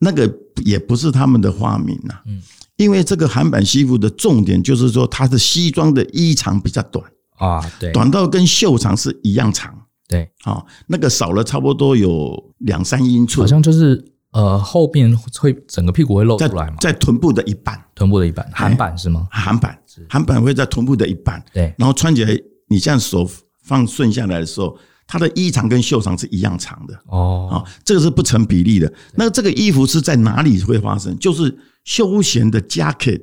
[0.01, 0.31] 那个
[0.65, 2.41] 也不是他们的发明呐，嗯，
[2.75, 7.05] 因为这个韩版西服的重点就是说，它的西装的衣长比较短。
[7.37, 9.73] 啊，对，短到跟袖长是一样长，
[10.07, 14.03] 对，啊，那个少了差不多有两三英寸，好像就是。
[14.33, 16.75] 呃，后边会整个屁股会露出来吗？
[16.79, 19.27] 在臀部的一半，臀部的一半，韩版是吗？
[19.29, 21.43] 韩版，韩版会在臀部的一半。
[21.51, 22.31] 对，然后穿起来，
[22.69, 23.29] 你这样手
[23.61, 24.73] 放顺下来的时候，
[25.11, 26.97] 它的衣长跟袖长是一样长的。
[27.07, 28.91] 哦，啊，这个是不成比例的。
[29.15, 31.19] 那这个衣服是在哪里会发生？
[31.19, 33.21] 就是休闲的 jacket，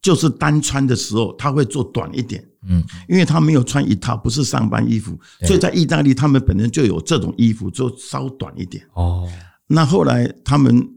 [0.00, 2.42] 就是单穿的时候，它会做短一点。
[2.66, 8.82] 嗯，因为他没有穿一套，不是上班衣服，所以在意大利，他们本身就有这种衣服，就稍短一点。
[8.94, 9.28] 哦。
[9.66, 10.88] 那后来他们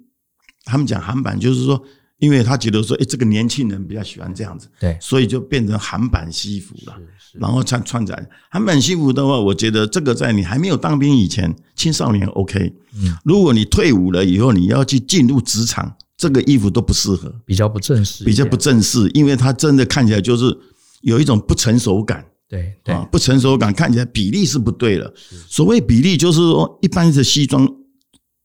[0.63, 1.83] 他们讲韩版，就是说，
[2.21, 6.95] 因为他觉得说，哎，这个年轻人比较喜欢这样子，对，所以就变成韩版西服了。
[7.33, 12.73] 然后穿穿在韩版西服的话，我觉得这个在你还没有当兵以前，青少年 OK。
[12.95, 20.55] 嗯，如果你退伍了以后，你要去进入职场，这个衣服都不适合，比较不正式，比较不正式，因为它真的看起来就是
[21.01, 22.23] 有一种不成熟感。
[22.47, 25.11] 对对，不成熟感，看起来比例是不对了。
[25.49, 27.67] 所谓比例，就是说一般的西装。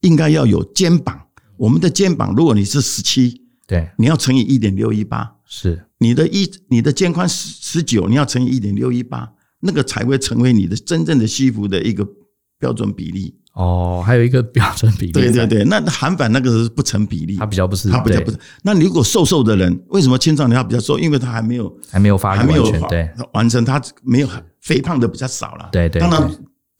[0.02, 1.18] 应该要有肩膀，
[1.56, 9.28] 我们的肩膀，如果你是十七，对，你要乘以一点六一八，是你的一你的肩宽十十九，你要乘以一点六一八，
[9.60, 12.06] 那个才会成为你的真正的西服的一个
[12.58, 13.34] 标准比例。
[13.54, 18.38] 哦，还有一个标准比例，对对对，那韩版那个是不成比例，它比较不是，它比较不是。
[18.62, 20.98] 那你如果瘦瘦的人，为什么青少年他比较瘦？
[20.98, 24.28] 因为他还没有还没有发育完全，对，完成他没有
[24.60, 26.30] 肥胖的比较少了，对对，当然。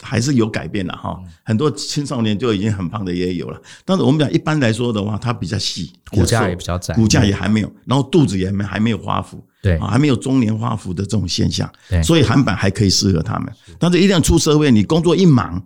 [0.02, 3.60] 还是有改变了哈，很多青少年就已经很胖的也有了。
[3.84, 13.52] 但是我们讲一般来说的话，它比较细，骨架也比较窄，骨架也还没有，然后肚子也没还没有发福，对，还没有中年发福的这种现象，对，所以韩版还可以适合他们。
[13.78, 15.62] 但是一旦出社会，你工作一忙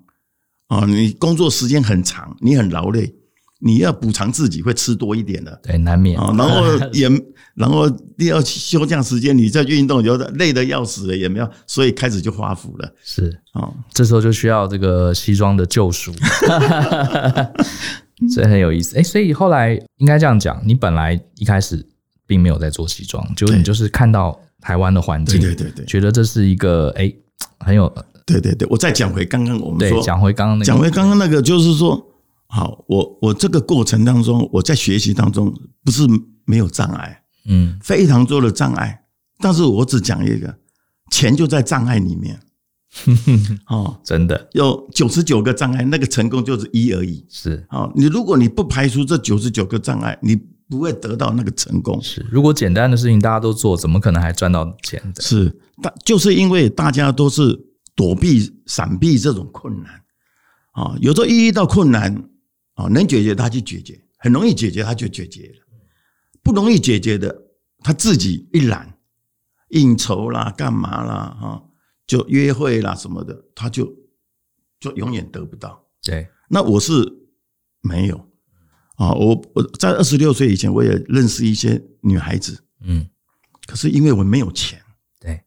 [0.69, 3.13] 啊，你工作时间很长，你很劳累。
[3.63, 6.35] 你要补偿自己会吃多一点的，对，难免啊。
[6.37, 7.09] 然后 也，
[7.55, 12.91] 然后你要休假时间，你再运动，有的累得要死了，也没有，所以开始就发福了。
[13.05, 16.11] 是啊，这时候就需要这个西装的救赎，
[18.35, 18.97] 这很有意思。
[18.97, 21.87] 哎，所以后来应该这样讲，你本来一开始
[22.27, 27.13] 并没有在做西装，就你就是看到台湾的环境，对对对，觉得这是一个哎
[27.59, 27.93] 很有，
[28.25, 28.67] 对对对。
[28.71, 32.07] 我再讲回刚刚我们说，讲回刚刚那个，讲回刚刚那个，就是说。
[32.53, 36.05] 好，我我这个过程当中，我在学习当中不是
[36.45, 39.03] 没有障碍，嗯，非常多的障碍，
[39.39, 40.59] 但是我只讲一个，
[41.13, 42.41] 钱就在障碍里面，
[43.71, 44.49] 哦，真的。
[44.55, 50.35] 有九十九个障碍，那个成功就是一而已，是，哦，你如果你不排除这九十九个障碍，你
[50.69, 52.03] 不会得到那个成功。
[52.03, 55.23] 是，如果简单的事情大家都做，怎么可能还赚到钱的？
[55.23, 57.57] 是，但就是因为大家都是
[57.95, 60.03] 躲避、闪避这种困难，
[60.73, 62.25] 啊，有时候一遇到困难。
[62.89, 65.67] 能解决他就解决，很容易解决他就解决了，
[66.43, 67.43] 不容易解决的
[67.81, 68.99] 他自己一懒，
[69.69, 71.63] 应酬啦、干嘛啦、哈，
[72.07, 73.93] 就约会啦什么的，他就
[74.79, 75.87] 就永远得不到。
[76.03, 76.93] 对，那我是
[77.81, 78.17] 没有
[78.97, 83.09] 啊，我我在二十六岁以前我也认识一些女孩子，嗯，
[83.67, 84.83] 可是因为我没有钱，
[85.19, 85.43] 对，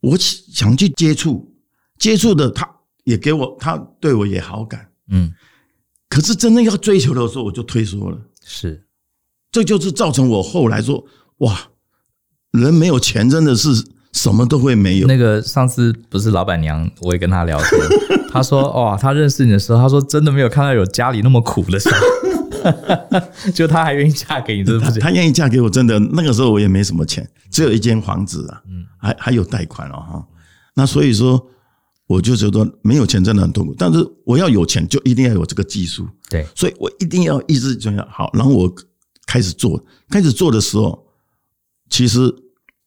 [0.00, 1.56] 我想去接触，
[1.98, 2.68] 接触的他
[3.04, 5.32] 也给我，他对我也好感，嗯。
[6.08, 8.18] 可是真正要追求的时候，我就退缩了。
[8.44, 8.84] 是，
[9.50, 11.04] 这就是造成我后来说，
[11.38, 11.58] 哇，
[12.52, 13.68] 人没有钱真的是
[14.12, 15.06] 什么都会没有。
[15.08, 17.70] 那个上次不是老板娘，我也跟她聊天，
[18.30, 30.26] 她说，哇，她认识你的时候，她说真的没有看到有家里那么苦的时候， 就她还愿意嫁给你，真的，她愿意嫁给我，真的那个时候我也没什么钱，只有一间房子啊，嗯，还还有贷款哦哈，
[30.74, 31.50] 那所以说。
[32.06, 38.30] 我就觉得没有钱真的很痛苦，但是我要有钱就一定要有这个技术，对，所以我一定要一直这样好。
[38.32, 38.72] 然后我
[39.26, 41.06] 开始做，开始做的时候，
[41.90, 42.32] 其实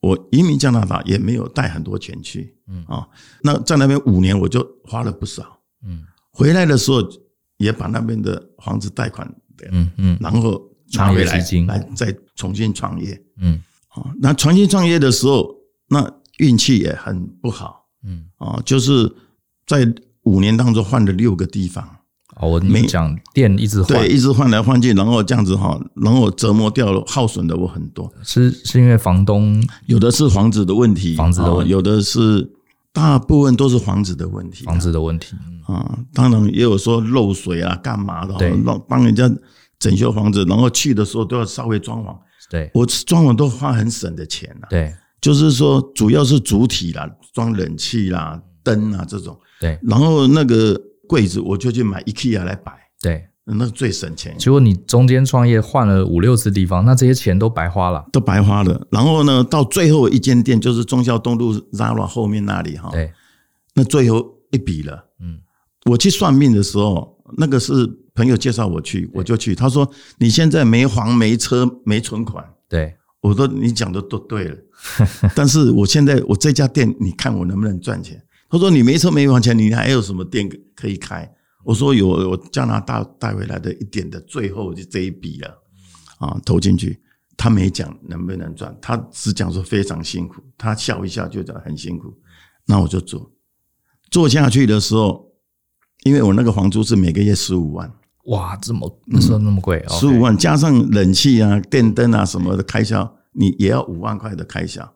[0.00, 2.82] 我移民加拿大也没有带很多钱去，嗯。
[2.88, 3.06] 啊，
[3.42, 6.02] 那在那边五年我就花了不少，嗯，
[6.32, 7.06] 回来的时候
[7.58, 9.30] 也把那边的房子贷款，
[9.70, 10.62] 嗯嗯，然后
[10.94, 13.62] 拿回来来再重新创业，嗯。
[13.88, 15.54] 啊，那重新创业的时候，
[15.88, 17.79] 那运气也很不好。
[18.04, 18.24] 嗯。
[18.38, 19.12] 啊，就是
[19.66, 19.86] 在
[20.24, 21.96] 五年当中换了六个地方。
[22.36, 28.10] 哦，我没讲店一直换，对，一直换来换去，然后这样子哈，然后折磨掉了，耗损的我很多。
[28.22, 32.50] 是是因为房东有的是房子的问题，房子的问题，有的是
[32.92, 35.36] 大部分都是房子的问题，房子的问题。
[35.66, 38.54] 啊，当然也有说漏水啊，干嘛的，对，
[38.88, 39.30] 帮人家
[39.78, 42.16] 整修房子，然后去的时候都要稍微装潢。
[42.48, 44.68] 对，我装潢都花很省的钱了。
[44.70, 49.38] 对，就是说主要是主体啦，装冷气啦、灯啊这种。
[49.60, 52.72] 对，然后那个柜子我就去买 IKEA 来摆。
[53.02, 54.36] 对，那最省钱。
[54.38, 58.86] 结果你中间创业换了五六次地方，那这些钱都白花了，都白花了。
[58.90, 62.90] 然后呢，到最后一间店就是忠孝东路 Zara 后面那里哈。
[62.92, 63.12] 对，
[63.74, 65.06] 那最后一笔了。
[65.20, 65.38] 嗯，
[65.86, 67.72] 我去算命的时候，那个是
[68.14, 69.54] 朋友介绍我去，我就去。
[69.54, 74.56] 他说：“你现在没房、没车、没存款。”对，我说：“你讲的都对了。
[75.36, 78.22] ”但是我现在我这家店，你看我能不能赚钱？
[78.48, 81.30] 他说：“你没车没房钱，你还有什么店可以开？”
[81.62, 85.62] 我说：“有，我加拿大带回来的一点的，最后就这一笔了
[86.18, 86.98] 啊，投进去。
[87.36, 90.42] 他没讲能不能赚，他只讲说非常辛苦。
[90.58, 92.14] 他笑一笑就讲很辛苦，
[92.66, 93.32] 那我就做。
[94.10, 95.26] 做下去的时候，
[96.02, 97.90] 因为我那个房租是每个月十五万，
[98.30, 104.92] 哇，这么那时候那么贵，十五万加上冷气啊、电灯啊什么的开销，你也要五万块的开销，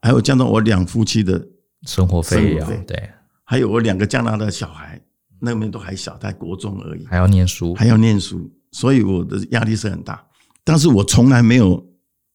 [0.00, 1.48] 还有加上我两夫妻的。”
[1.86, 3.10] 生活费啊，对，
[3.44, 4.98] 还有我两个加拿大小孩，
[5.38, 10.24] 那边都还小，在国中而已，还要念书，还要念书，所以我的压力是很大。
[10.64, 11.86] 但是我从来没有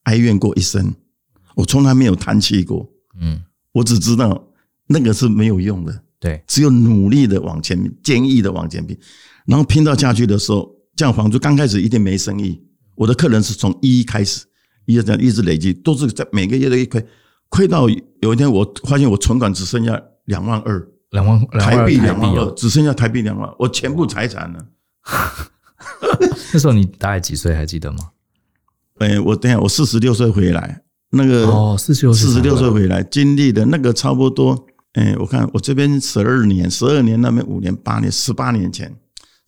[0.03, 0.93] 哀怨过一生，
[1.55, 2.87] 我从来没有叹气过，
[3.19, 4.39] 嗯，我只知道
[4.85, 8.95] 那个是没有用的，对，只有努力的往前，坚毅的往前拼，
[9.45, 12.61] 然后拼到下去的时候，这样房租刚开始一定没生意，
[12.95, 14.45] 我的客人是从一开始，
[14.85, 17.05] 一直这样一直累积，都是在每个月都一亏。
[17.49, 17.89] 亏到
[18.21, 24.59] 有一天，我发现我存款只剩下两万二，两万台币两万二，只剩下台币两万，我全部财产了。
[26.53, 27.55] 那时候你大概几岁？
[27.55, 27.97] 还记得吗？
[28.99, 38.93] 哎，我等下我四十六岁回来，那个哦，四十六岁，四十六岁回来，经历的那个差不多，哎，我看我这边十二年，十二年那边五年八年，十八年前，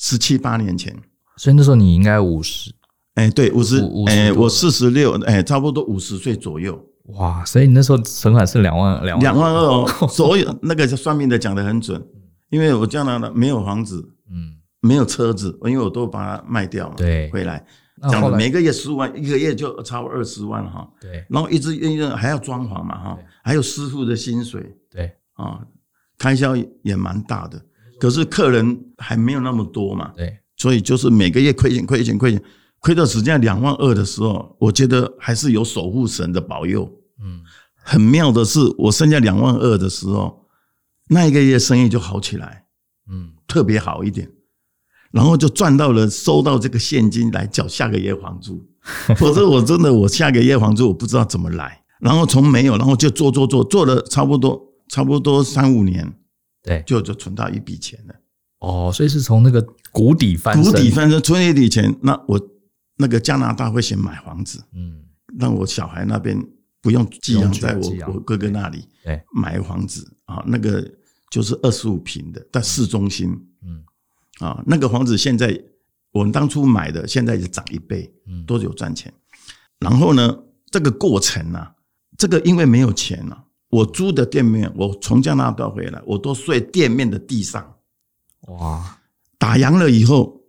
[0.03, 0.91] 十七八年前，
[1.37, 2.73] 所以那时候你应该五十，
[3.13, 6.83] 哎，对，五十，哎，我四十六，哎，差不多五十岁左右。
[7.13, 9.23] 哇，所以你那时候存款是两万两万。
[9.23, 12.03] 两万二哦， 所有那个算命的讲的很准，
[12.49, 17.63] 因为我将来呢没有房子，嗯，没有车子，因为我都把它卖掉了，对，回来。
[18.09, 25.11] 讲的每个月十五万，一个月就超二十万哈，对，然后一直运用还要装潢嘛哈，还有师傅的薪水，对。
[25.33, 25.59] 啊，
[26.17, 27.61] 开销也蛮大的，
[28.01, 32.41] 可是客人还没有那么多嘛，对，所以就是每个月亏钱亏钱亏钱。
[32.79, 36.91] 亏到只剩下两万二的时候，我觉得还是有守护神的保佑。
[37.23, 37.41] 嗯，
[37.75, 40.47] 很妙的是，我剩下两万二的时候，
[41.09, 42.65] 那一个月生意就好起来，
[43.07, 44.27] 嗯，特别好一点，
[45.11, 48.67] 然后就赚到了，收到这个现金来缴下个月房租。
[49.15, 51.83] 否则我真的我下个月房租我不知道怎么来。
[51.99, 56.11] 然后从没有，然后就做做做，做了差不多差不多三五年，
[56.63, 58.15] 对，就就存到一笔钱了。
[58.59, 62.39] 哦，所以是从那个谷底翻身，谷底翻身，存一笔钱，那我。
[62.97, 65.03] 那个加拿大会先买房子，嗯，
[65.39, 66.39] 让我小孩那边
[66.81, 70.87] 不用寄养在我我哥哥那里，对，买房子啊，那个
[71.31, 73.83] 就是二十五平的，在市中心，嗯，
[74.37, 75.59] 啊，那个房子现在
[76.11, 79.11] 我们当初买的，现在也涨一倍，嗯，都有赚钱。
[79.79, 80.37] 然后呢，
[80.69, 81.69] 这个过程呢，
[82.19, 87.77] 这个因为没有钱了，我租的店面，我从加拿大回来，我都睡店面的地上，
[88.47, 88.99] 哇，
[89.37, 90.41] 打烊了以后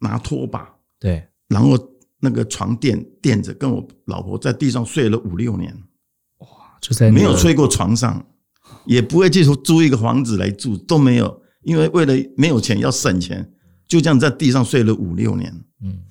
[0.00, 1.26] 拿拖把，对。
[1.46, 1.78] 然后
[2.20, 5.72] 那个床垫垫着，跟我老婆在地上睡了五六年，
[6.38, 6.48] 哇，
[6.80, 8.26] 就在没有睡过床上，
[8.84, 13.50] 也不会去租一个房子来住，都没有，因为为了没有钱要省钱，
[13.86, 16.02] 就这样在地上睡了五六年，嗯，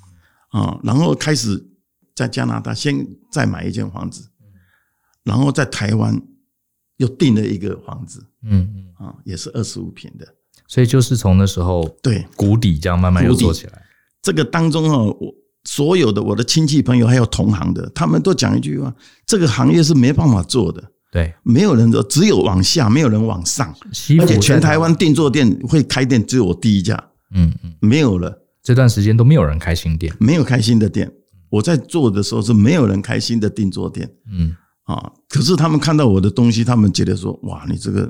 [0.49, 1.69] 啊，然后开始
[2.15, 4.31] 在加拿大先再买一间房子，
[5.23, 6.19] 然后在台湾
[6.97, 10.27] 又订了一个房子，嗯嗯，啊，也是二十五平的，
[10.67, 13.81] 所以就是从那时候对谷底这样慢慢又做起来。
[14.21, 15.33] 这个当中啊，我
[15.63, 18.93] 所有的我的亲戚朋友还有同行的，他们都讲一句话：
[19.25, 20.83] 这个行业是没办法做的。
[21.09, 23.73] 对，没有人做，只有往下，没有人往上。
[24.19, 27.01] 而且全台湾定做店会开店，只有我第一家。
[27.33, 28.37] 嗯嗯，没有了。
[28.61, 31.09] 这段时间都没有人开新店，没有开新的店。
[31.49, 34.09] 我在做的时候是没有人开新的定做店。
[34.29, 34.53] 嗯
[34.87, 38.01] 啊，可是他们看到我的东西，他们觉得说：哇，你这个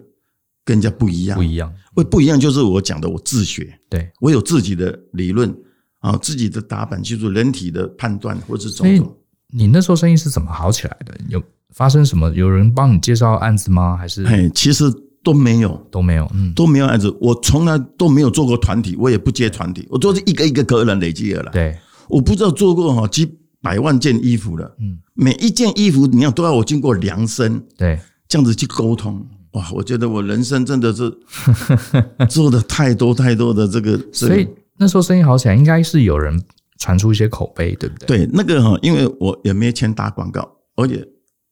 [0.63, 1.71] 跟人家不一样，不一样。
[1.93, 3.77] 不不一样，就是我讲的，我自学。
[3.89, 5.53] 对，我有自己的理论。
[5.99, 9.17] 啊，自己的打板记住人体的判断，或者种种。
[9.51, 11.17] 你那时候生意是怎么好起来的？
[11.27, 11.41] 有
[11.73, 12.29] 发生什么？
[12.35, 13.97] 有人帮你介绍案子吗？
[13.97, 14.23] 还是？
[14.23, 14.85] 嘿，其实
[15.23, 17.09] 都没有，都没有，嗯，都没有案子。
[17.19, 21.51] 我从来都没有做过团体，我也不接团体，我都是一个一个个人累积而来。
[21.51, 21.75] 对，
[22.09, 23.25] 我不知道做过哈几
[23.67, 29.27] 百万件衣服了，嗯，每一件衣服你要都要我经过量身，对，这样子去沟通。
[29.51, 31.13] 哇，我觉得我人生真的是
[32.31, 34.47] 做的太多太多的这个，所以。
[34.77, 36.41] 那时候生意好起来，应该是有人
[36.79, 38.19] 传出一些口碑，对不对？
[38.19, 41.05] 对，那个哈，因为我也没钱打广告，而且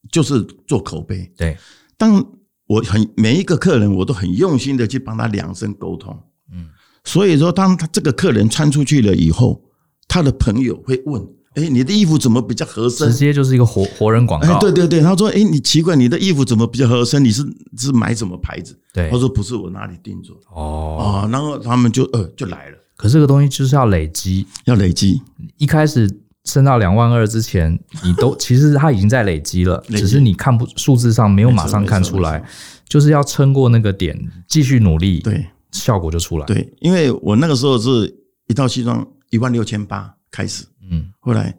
[0.10, 1.30] 就是做口碑。
[1.36, 1.58] 对，
[1.98, 2.26] 当
[2.68, 6.18] 我很每一个客人，我都很用心的去帮他量身沟通。
[6.54, 6.70] 嗯，
[7.04, 9.62] 所以说，当他这个客人穿出去了以后，
[10.08, 11.22] 他的朋友会问。
[11.56, 13.10] 哎，你的衣服怎么比较合身？
[13.10, 14.48] 直接就是一个活活人广告。
[14.48, 17.24] 哎，对对对，他说：“哎，你奇怪，你的衣服怎么比较合身？
[17.24, 17.44] 你是
[17.78, 22.78] 是买什么牌子？”对，他说：“不是我哪里定做。”哦啊，然后他们就呃就来了。
[22.98, 25.22] 可是这个东西就是要累积，要累积。
[25.58, 26.10] 一开始
[26.46, 32.44] 升到两万二之前，你都 其实它已经在累积了，只是你看不数字上没有马上看出来，
[32.88, 36.46] 就是要撑过那个点，继续努力，对，效果就出来。
[36.46, 38.14] 对，因为我那个时候是
[38.48, 41.58] 一套西装一万六千八开始，嗯，后来。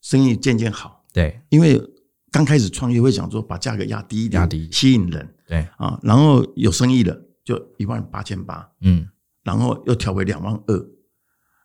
[0.00, 1.78] 生意渐渐好，对，因为
[2.30, 5.66] 刚开始创业会想说把价格压低一点，压低吸引人，对。
[5.76, 9.06] 啊，然后有生意了就一万八千八，嗯，
[9.42, 10.86] 然后又调为两万二，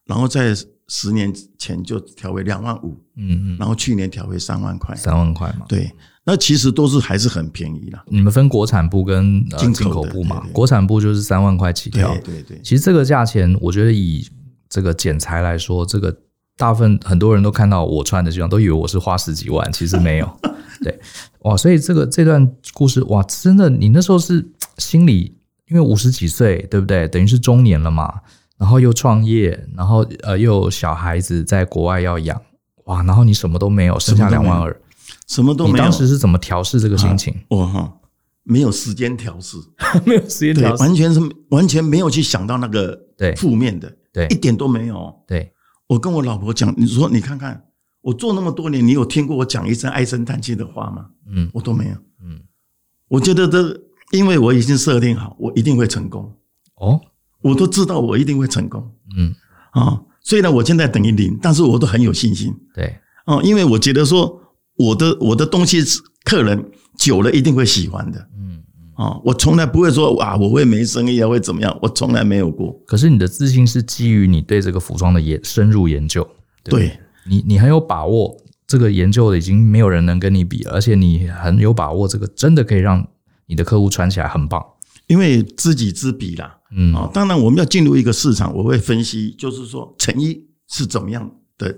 [0.06, 0.54] 然后在
[0.88, 5.90] 十年前就调为两万五，嗯嗯，然后去年调为三万块，三万块嘛，对，
[6.26, 8.04] 那其实都是还是很便宜啦。
[8.08, 12.62] 你们分国产部跟进口部嘛，国产部就是三万块起跳，对对对。
[12.62, 14.28] 其实这个价钱，我觉得以
[14.68, 16.23] 这个剪裁来说，这个。
[16.58, 20.40] 大部分很多人都看到我穿的西装，都以为我是花十几万，其实没有。
[20.84, 21.00] 对，
[21.40, 24.46] 哇，所以这个这段故事，哇，真的，你那时候是
[24.78, 25.38] 心里，
[25.70, 27.08] 因为五十几岁，对不对？
[27.08, 28.22] 等于是中年了嘛，
[28.58, 32.40] 然后又创业，然后呃，又有小孩子在国外要养，
[32.86, 34.76] 哇，然后你什么都没有，剩下两万二，
[35.28, 35.76] 什么都没有。
[35.78, 37.34] 你当时是怎么调试这个心情？
[37.48, 37.94] 我哈，
[38.44, 39.56] 没有时间调试，
[40.06, 45.53] 没有时间调试，完全是完全没有去想到那个对负面的，对，一点都没有，对。
[45.94, 47.66] 我跟我老婆讲，你说你看看，
[48.02, 51.06] 我做那么多年，你有听过我讲一声唉声叹气的话吗？
[51.28, 51.92] 嗯，我都没有。
[52.24, 52.42] 嗯，
[53.08, 53.80] 我觉得这，
[54.12, 56.34] 因为我已经设定好，我一定会成功。
[56.76, 57.00] 哦，
[57.42, 58.92] 我都知道我一定会成功。
[59.16, 59.36] 嗯，
[59.72, 62.56] 啊，虽然我现在等于零，但是我都很有信心。
[62.74, 64.42] 对，哦，因为我觉得说
[64.78, 65.78] 我的我的东西，
[66.24, 68.28] 客人久了一定会喜欢的。
[68.96, 71.80] 啊，我从来不会说哇，我会没生意啊，会怎么样？
[71.82, 72.80] 我从来没有过。
[72.86, 76.28] 可是你的自信是基于你对这个服装的研深入研究，
[76.64, 78.38] 对，对你，你很有把握，
[78.68, 83.08] 这个研究的已经没有人能跟你比了，而且你很有把握，这个真的可以让
[83.48, 84.64] 你的客户穿起来很棒。
[85.08, 91.76] 因为知己知彼啦，嗯，啊，当然我们要进入一个市场，我会分析，就是说成衣是怎么样的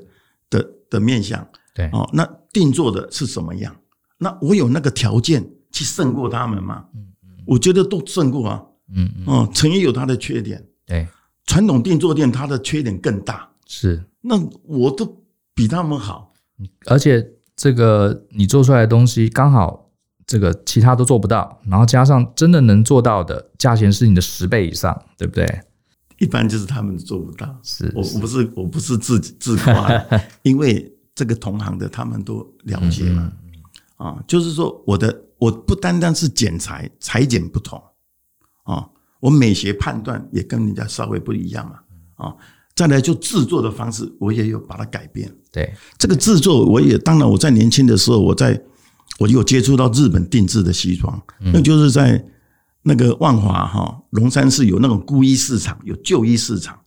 [0.49, 3.73] 的的面向，对，哦，那定做的是什么样？
[4.17, 5.49] 那我有那个条件。
[5.75, 6.85] 去胜过他们嘛？
[6.95, 8.63] 嗯嗯，我觉得都胜过啊。
[8.95, 11.05] 嗯嗯，哦，成衣有它的缺点，对，
[11.45, 13.49] 传统定做店它的缺点更大。
[13.67, 15.21] 是，那我都
[15.53, 16.31] 比他们好，
[16.85, 19.89] 而且这个你做出来的东西刚好
[20.25, 25.61] 这个其他都做不到，然后加上真的能做到的价钱是你的十倍以上，对不对？
[26.19, 27.53] 一般就是他们做不到。
[27.63, 29.89] 是，我我不是我不是自己自夸，
[30.43, 33.33] 因为这个同行的他们都了解嘛。
[33.97, 35.24] 啊，就是说我的。
[35.37, 37.81] 我不单单是剪裁，裁剪不同
[38.63, 38.87] 啊，
[39.19, 42.35] 我美学判断也跟人家稍微不一样嘛啊。
[42.75, 45.33] 再来就制作的方式，我也有把它改变。
[45.51, 48.61] 对，这个制作，我也当然我在年轻的时候，我在
[49.17, 52.25] 我有接触到日本定制的西装，那就是在
[52.81, 56.77] 那个万华哈龙山市有那种孤衣市场，有旧衣市场，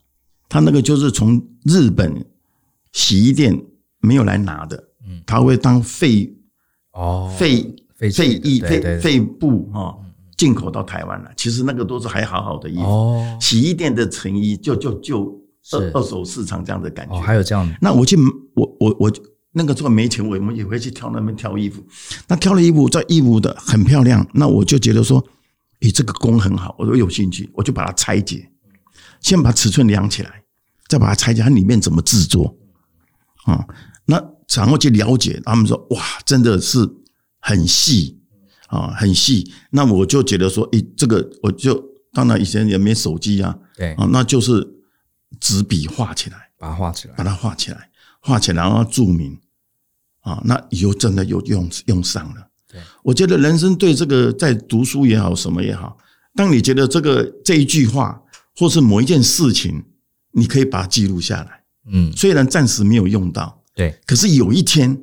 [0.49, 2.25] 他那个就是从日本
[2.93, 3.59] 洗衣店
[4.01, 4.91] 没有来拿的，
[5.25, 6.37] 他会当废
[6.93, 7.75] 哦废。
[7.99, 8.09] 废
[8.45, 9.99] 衣废废布哈，
[10.37, 13.27] 进口到台湾了，其实那个都是还好好的衣服。
[13.41, 15.37] 洗衣店的成衣就就就
[15.73, 17.21] 二二手市场这样的感觉。
[17.21, 17.69] 还有这样。
[17.81, 18.17] 那我去，
[18.55, 19.13] 我我我
[19.51, 21.85] 那个时候没钱，我们也会去挑那边挑衣服。
[22.29, 24.25] 那挑了衣服，在义乌的很漂亮。
[24.33, 25.23] 那我就觉得说，
[25.81, 28.49] 诶，这个工很好，我都有兴趣，我就把它拆解，
[29.21, 30.45] 先把尺寸量起来，
[30.87, 32.57] 再把它拆解，它里面怎么制作
[33.47, 33.67] 啊？
[34.05, 34.25] 那
[34.55, 36.89] 然后去了解，他们说哇，真的是。
[37.41, 38.19] 很细
[38.69, 39.53] 啊，很细。
[39.71, 41.83] 那我就觉得说，诶，这个我就
[42.13, 44.67] 当然以前也没手机啊，对啊，那就是
[45.41, 49.39] 纸笔画起来，把它画起来，把它画起来，画起来，然后注明
[50.21, 52.49] 啊，那以后真的有用用上了。
[52.71, 55.97] 对，我觉得人生对这个在读书也好，什么也好，
[56.35, 58.21] 当你觉得这个这一句话
[58.57, 59.83] 或是某一件事情，
[60.33, 61.65] 你可以把它记录下来。
[61.91, 65.03] 嗯，虽然暂时没有用到，对，可是有一天，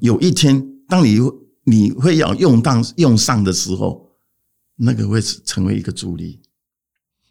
[0.00, 1.18] 有一天，当你
[1.68, 4.08] 你会要用当用上的时候，
[4.76, 6.40] 那个会成为一个助力。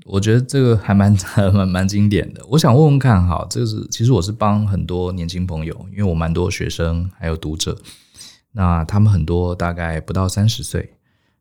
[0.05, 1.17] 我觉得这个还蛮
[1.53, 2.45] 蛮蛮经典的。
[2.49, 7.75] 我想问问看，哈，这个是其实我是帮很多年轻朋友，因为我蛮多学生还有读者，
[8.51, 10.93] 那他们很多大概不到三十岁。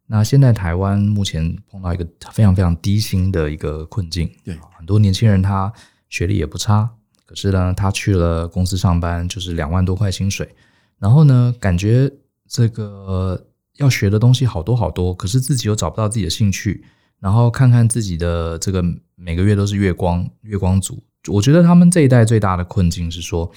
[0.07, 5.73] 那现在台湾目前碰到一个非常非常低薪的一个困境，对，很多年轻人他
[6.09, 6.89] 学历也不差，
[7.27, 10.49] 可是呢，他去了公司上班，就是两万多块薪水，
[10.99, 12.11] 然后呢，感觉
[12.49, 16.85] 这个要学的东西好多好多，可是自己又找不到自己的兴趣，
[17.19, 18.85] 然后看看自己的这个
[19.17, 21.03] 每个月都是月光月光族。
[21.29, 23.51] 我觉得他们这一代最大的困境是说，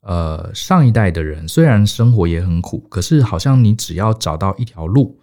[0.00, 5.20] 呃，上一代的人虽然生活也很苦，可是好像你只要找到一条路，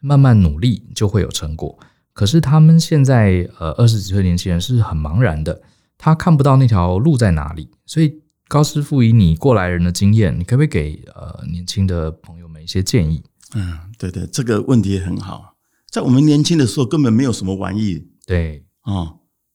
[0.00, 1.78] 慢慢努力就会有成果。
[2.12, 5.62] 可是他们现在呃二十几岁年轻人是很茫然的，
[5.96, 7.70] 他看不到那条路在哪里。
[7.86, 13.22] 所以高师傅以你过来人的经验，你可不可以给呃年轻的朋友们一些建议？
[13.54, 15.54] 嗯，对对，这个问题很好。
[15.90, 18.94] 在我们年轻的时候，根本没有什么玩意，对啊。
[18.94, 19.14] 哦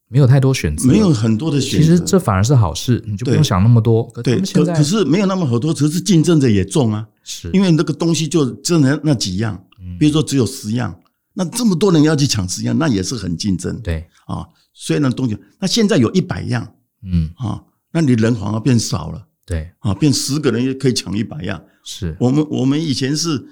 [0.09, 4.07] 没有太多选择，没有很多的选择，其实这反而是好事，你就不用想那么多。
[4.23, 7.07] 对，可可是没有那么好多，只是竞争者也重啊。
[7.23, 9.59] 是，因为那个东西就只能那几样，
[9.99, 10.95] 比如说只有十样，
[11.33, 13.75] 那这么多人要去抢十样，那也是很竞争。
[13.81, 17.63] 对啊，虽然东西，那现在有一百样，嗯啊，
[17.93, 19.29] 那你人反而变少了。
[19.45, 21.63] 对啊，变十个人也可以抢一百样。
[21.85, 23.45] 是我们我们以前是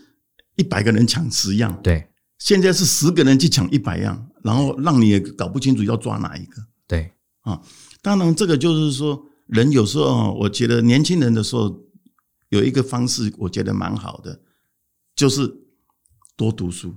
[0.56, 6.62] 一百个人抢十样，对，现在是十个人去抢一百样，然后让你也搞不清楚要抓哪一个。
[6.88, 7.14] 对。
[7.42, 7.60] 啊，
[8.04, 11.82] 当然，这个就是说，人有时候，我觉得年轻人的时候
[12.50, 14.39] 有一个方式，我觉得蛮好的，
[15.16, 15.52] 就是
[16.36, 16.96] 多读书。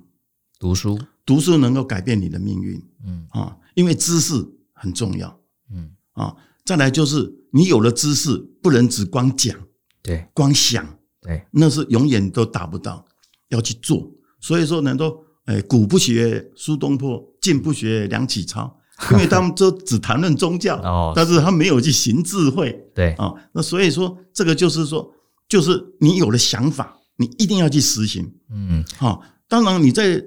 [0.59, 2.81] 读书，读书能够改变你的命运。
[3.07, 4.35] 嗯啊，因为知识
[4.73, 5.41] 很重要。
[5.73, 9.57] 嗯啊，再来就是你有了知识，不能只光讲，
[10.03, 10.87] 对，光想，
[11.21, 13.05] 对，那是永远都达不到，
[13.49, 14.11] 要去做。
[14.41, 18.79] 所以说，能够哎，古不学苏东坡，今不学梁启超。
[19.11, 23.13] 因为他们都只谈论宗教，哦但是他没有去行智慧，对。
[23.15, 25.13] 啊，那所以说这个就是说，
[25.49, 30.23] 就是你有了想法，你一定要去实行，嗯，好，当然你在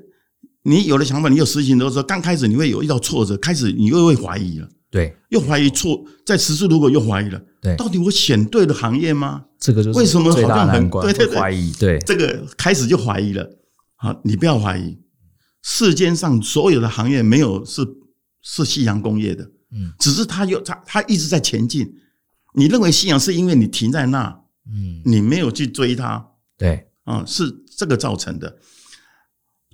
[0.63, 9.45] 你有了想法，你有实行的时候，刚开始你会有遇到挫折，开始你又会怀疑了，对，又怀疑错，在实施如果又怀疑了，对，到底我选对了行业吗？
[9.59, 11.27] 这个就是为什么好像很对对。
[11.27, 13.49] 怀疑，对，这个开始就怀疑了，
[13.95, 14.97] 好，你不要怀疑，
[15.63, 17.85] 世间上所有的行业没有是。
[18.49, 21.85] 是夕阳工业的，嗯，只是它有它它一直在前进。
[22.53, 24.29] 你认为夕阳是因为你停在那，
[24.71, 26.25] 嗯，你没有去追它，
[26.57, 27.43] 对，啊，是
[27.75, 28.57] 这个造成的。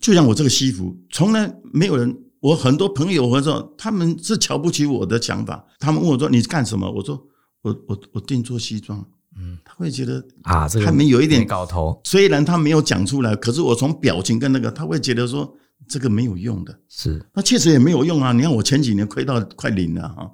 [0.02, 5.66] 就像我这个西服，从来没有人，我很多朋友或者说他们是瞧不起我的想法。
[5.80, 7.20] 他们问我说：“你干什么？”我说
[7.64, 9.04] ：“我我我定做西装。”
[9.36, 12.00] 嗯，他会觉得啊，这个他们有一点搞头。
[12.04, 15.58] 虽然他没有讲出来，可是我从表情跟那个，他会觉得说。
[15.86, 18.32] 这个没有用的，是那确实也没有用啊！
[18.32, 20.32] 你看我前几年亏到快零了哈，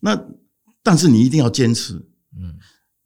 [0.00, 0.22] 那
[0.82, 1.94] 但是你一定要坚持，
[2.38, 2.54] 嗯，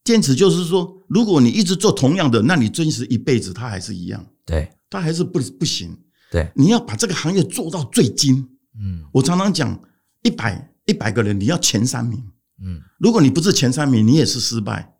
[0.02, 5.96] 坚持就是说，如果你一直做同样的，那你坚持一辈子，他还是一样，对，他还是不不行，
[6.30, 8.48] 对，你要把这个行业做到最精，
[8.78, 9.78] 嗯，我常常讲，
[10.22, 12.22] 一百一百个人，你要前三名，
[12.62, 14.94] 嗯，如果你不是前三名，你也是失败，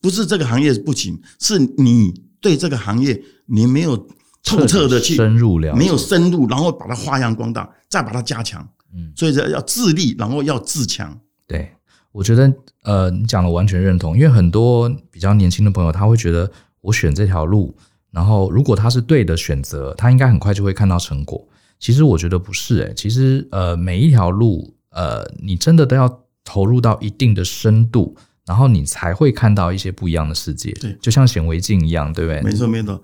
[0.00, 4.08] 不是这个行业不行，是你对这个行业你没有。
[4.46, 8.62] 透彻的去深入了解，没有深入，然后把它发扬光大，再把它加强。
[8.94, 11.18] 嗯，所以说要自立，然后要自强。
[11.46, 11.72] 对，
[12.12, 12.52] 我觉得
[12.82, 16.52] 呃，你讲的完全认同，因为很多比较年轻的朋友，他会觉得
[16.82, 17.74] 我选这条路，
[18.14, 21.44] 然后如果他是对的选择，他应该很快就会看到成果。
[21.80, 30.70] 其实我觉得不是，欸，诶，其实呃，每一条路，呃，你真的都要投入到一定的深度，然后你才会看到一些不一样的世界。
[30.80, 32.40] 对，就像显微镜一样，对不对？
[32.42, 33.02] 没错，没错。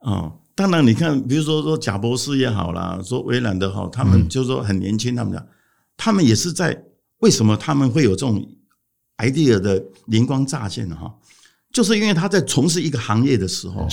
[0.00, 0.32] 哦。
[0.56, 5.46] 当然，你看，比如说说贾博士也好啦，说微软的哈，他们就说很年轻，他们讲，
[5.98, 6.82] 他们也是在
[7.18, 8.42] 为什么他们会有这种
[9.18, 10.96] idea 的灵光乍现呢？
[10.96, 11.14] 哈，
[11.76, 13.86] 就是因为他在从事一个行业的时候，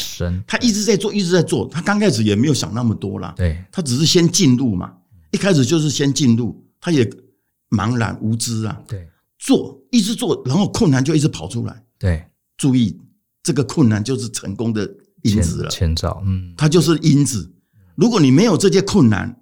[0.47, 4.93] 他一直在做，一直在做，他刚开始也没有想那么多啦，对，他只是先进入嘛，
[5.31, 7.03] 一开始就是先进入，他也
[7.71, 9.05] 茫然无知啊，对，
[9.37, 12.25] 做一直做，然后困难就一直跑出来，对，
[12.55, 12.97] 注意
[13.43, 14.89] 这个困难就是成功的。
[15.23, 17.49] 因子了，前兆，嗯，它就是因子。
[17.95, 19.33] 如果你没有这些困难，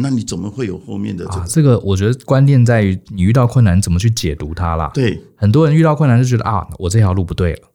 [0.00, 1.36] 那你怎么会有后面的这个？
[1.36, 4.90] 啊，这个我觉得关键在于你遇到困难怎么去解读它啦。
[4.94, 7.68] 对，很多人遇到困难就觉得啊，我这条路不对了，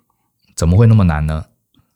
[0.56, 1.46] 怎么会那么难呢？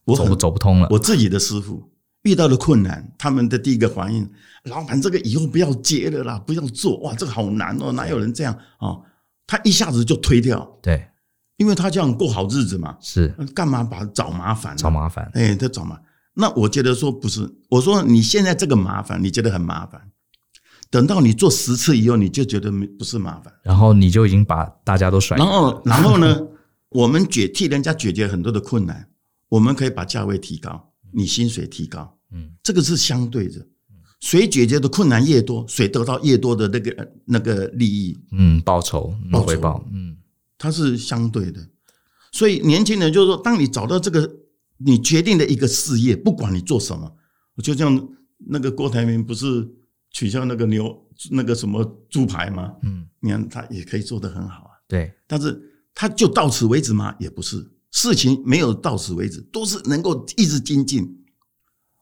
[0.05, 0.87] 我走不走不通了。
[0.91, 1.89] 我自己的师傅
[2.23, 4.29] 遇到了困难，他们的第一个反应，
[4.63, 8.97] 老板这个以后不要接了啦，不要做，哇，这个好难哦，哪有人这样啊？
[9.45, 10.77] 他一下子就推掉。
[10.81, 11.07] 对。
[11.57, 14.77] 因为他这样过好日子嘛，是干嘛把找麻烦？
[14.77, 15.27] 找麻烦？
[15.33, 16.03] 哎，他找麻烦。
[16.35, 19.99] 那我觉得说不是，我说你现在这个麻烦，你觉得很麻烦，
[20.89, 25.37] 等到你做十次以后，你就觉得没不是麻烦，然后你就已经把大家都甩。
[25.37, 26.47] 然后，然后呢，
[26.89, 29.09] 我们解替人家解决很多的困难，
[29.49, 33.65] 我们可以把价位提高，你薪水提高，嗯，这个是相对的。
[34.19, 40.17] 谁解决的困难越多，谁得到越多的那个那个利益，嗯，报酬，报酬回报，嗯。
[40.57, 41.61] 它是相对的。
[42.31, 44.27] 所以年轻人就是说，当你找到这个
[44.77, 47.11] 你决定的一个事业，不管你做什么，
[47.61, 48.09] 就像
[48.39, 49.69] 那个郭台铭不是
[50.17, 50.99] 取消那个牛
[51.29, 52.73] 那个什么猪排吗？
[52.81, 54.71] 嗯，你看他也可以做得很好啊。
[54.87, 55.61] 对，但是
[55.93, 57.15] 他就到此为止吗？
[57.19, 61.07] 也不是，事情没有到此为止，都是能够一直精进。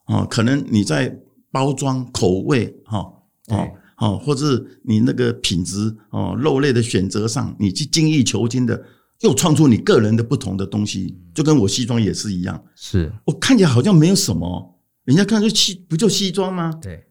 [0.05, 1.13] 哦，可能你在
[1.51, 2.99] 包装口味，哈，
[3.47, 8.81] 哦，哦，或者你那个品质，哦，肉类的选择上，你去精益求精的，
[9.23, 12.63] 又创出你个人的不同的东西，就跟我西装也是一样。
[12.77, 16.71] 是我看起来好像没有什么，人家看就西不就西装吗？
[16.81, 17.03] 对。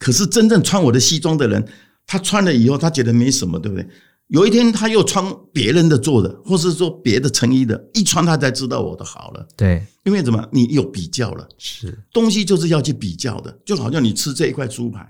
[0.00, 1.64] 可是真正穿我的西装的人，
[2.06, 3.86] 他穿了以后，他觉得没什么，对不对？
[4.28, 9.46] 有一天他又穿别人的做的，或是说别的成衣的，一穿他才知道我的好了。
[9.56, 10.48] 对，因为怎么？
[10.50, 11.46] 你有比较了。
[11.58, 15.00] 是东西就是要去比较的，就好像你吃这一块猪排，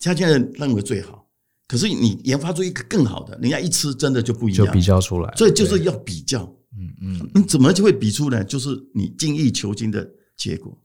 [0.00, 1.26] 他现在认为最好，
[1.68, 5.32] 可是你研发出一个更好的，人家一吃真的就不一样，就比较出来。
[5.36, 6.42] 所以就是要比较。
[6.76, 8.42] 嗯嗯，你怎么就会比出来？
[8.42, 10.04] 就是你精益求精的
[10.36, 10.76] 结果。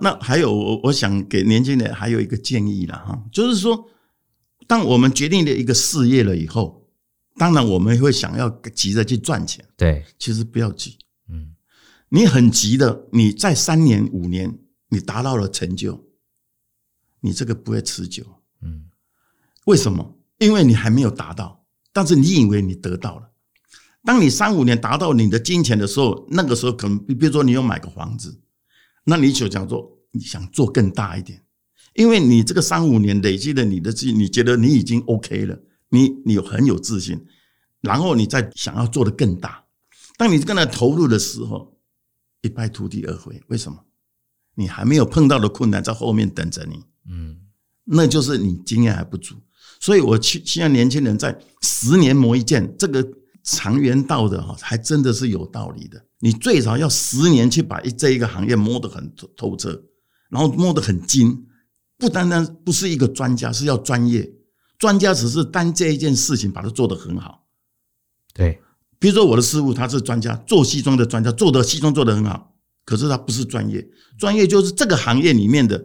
[0.00, 3.88] 那还有，我我想给年轻人还有一个建议了哈，就是说，
[4.66, 6.78] 当我们决定了一个事业了以后。
[7.38, 9.64] 当然，我们会想要急着去赚钱。
[9.74, 10.98] 对，其实不要急。
[11.30, 11.54] 嗯，
[12.10, 14.58] 你很急的，你在三年五年，
[14.90, 16.04] 你达到了成就，
[17.20, 18.24] 你这个不会持久。
[18.60, 18.90] 嗯，
[19.64, 20.18] 为什么？
[20.38, 23.30] 因为你还没有达到，但是你以为你得到了。
[24.04, 28.38] 当你三五年达到你的金钱的时候，那个时候可能，比如说你有买个房子，
[29.04, 31.42] 那你就想做，你想做更大一点，
[31.94, 35.58] 因为你这个三五年累积的你的自，你觉得你已经 OK 了。
[35.92, 37.26] 你你有很有自信，
[37.80, 39.64] 然后你再想要做的更大。
[40.16, 41.76] 当你跟他投入的时候，
[42.42, 43.42] 一败涂地而回。
[43.48, 43.84] 为什么？
[44.54, 46.84] 你还没有碰到的困难在后面等着你。
[47.10, 47.40] 嗯，
[47.84, 49.34] 那就是你经验还不足。
[49.80, 53.02] 所以我希希望年轻人在十年磨一剑，这个
[53.42, 56.02] 长远道的哈，还真的是有道理的。
[56.18, 59.82] 你最少要十年去把这一个行业摸得很透彻，
[60.30, 61.46] 然后摸得很精。
[61.98, 64.32] 不单单不是一个专家，是要专业。
[64.78, 67.46] 专家只是单这一件事情把它做得很好，
[68.32, 68.58] 对。
[68.98, 73.86] 比如说我的师傅他是专家，做西装的专家，做的西装做得很好，可是他不是专业。
[74.18, 75.84] 专业就是这个行业里面的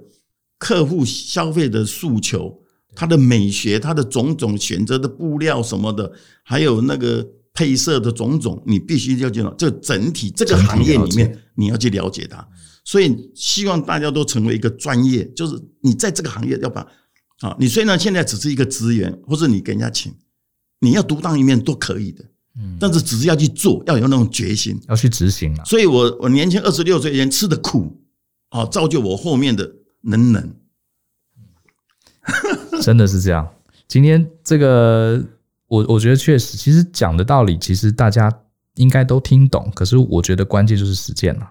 [0.58, 2.62] 客户消费的诉求，
[2.96, 7.26] 他的美学，他的种种选择的布料什么的，还有那个
[7.56, 12.48] 配色的种种，你必须要知道这整体这个行业里面你要去了解它。
[12.84, 16.86] 所以希望大家都成为一个专业，就是你在这个行业要把。
[17.42, 20.10] 啊，你虽然现在只是一个职员，或者你给人家请，
[20.80, 22.24] 你要独当一面都可以的，
[22.58, 25.66] 嗯，但是只是要去做，要有那种决心，要去执行啊。
[25.66, 28.02] 所以我我年轻二十六岁前吃的苦，
[28.52, 30.56] 啊，造就我后面的能能。
[32.82, 33.46] 真的是这样。
[33.86, 35.22] 今天这个，
[35.68, 38.32] 我我觉得确实，其实讲的道理，其实大家
[38.76, 39.72] 应该都听懂。
[39.74, 41.50] 可是我觉得关键就是实践了，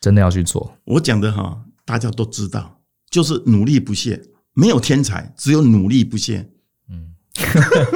[0.00, 0.72] 真的要去做。
[0.84, 2.80] 我讲的哈，大家都知道，
[3.10, 4.22] 就是努力不懈。
[4.52, 6.48] 没有天才，只有努力不懈。
[6.88, 7.14] 嗯，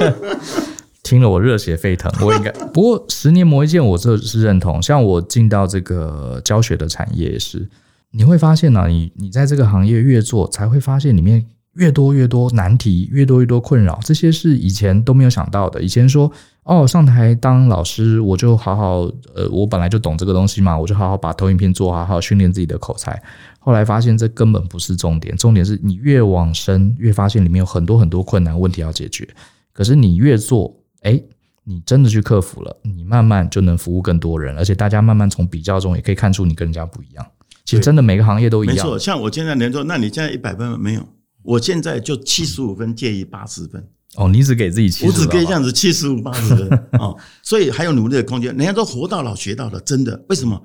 [1.03, 2.11] 听了我热血沸腾。
[2.25, 4.81] 我应该不过十年磨一剑，我这是认同。
[4.81, 7.69] 像我进到这个教学的产业也是，
[8.11, 11.45] 你会发现呢、啊，你你在这个行业越做，才会发现里面
[11.75, 13.99] 越多越多难题，越多越多困扰。
[14.03, 15.81] 这些是以前都没有想到的。
[15.81, 16.31] 以前说
[16.63, 19.01] 哦，上台当老师，我就好好
[19.33, 23.21] 呃，我本来就懂这个东西嘛，我就好好把投影片做好，好好训练自己的口才。
[23.59, 29.27] 后来发现这根本不是重点，重点是你越往深，越发现里面有很多很多困难问题要解决。
[29.73, 31.21] 可是你越做，哎，
[31.65, 37.25] 你真的去克服了，你慢慢就能服务更多人，而且大家慢慢从比较中也可以看出你跟人家不一样。
[37.65, 38.75] 其实真的每个行业都一样。
[38.77, 41.01] 没错，像我现在能做，那你现在一百分没有？
[41.45, 43.87] 我现在就七十五分，介意八十分。
[44.15, 48.55] 哦，你只给自己七十，我只可以这样子七十五八十分哦，所以还有努力的空间。
[48.55, 50.25] 人家都活到老学到老，真的？
[50.29, 50.61] 为什么？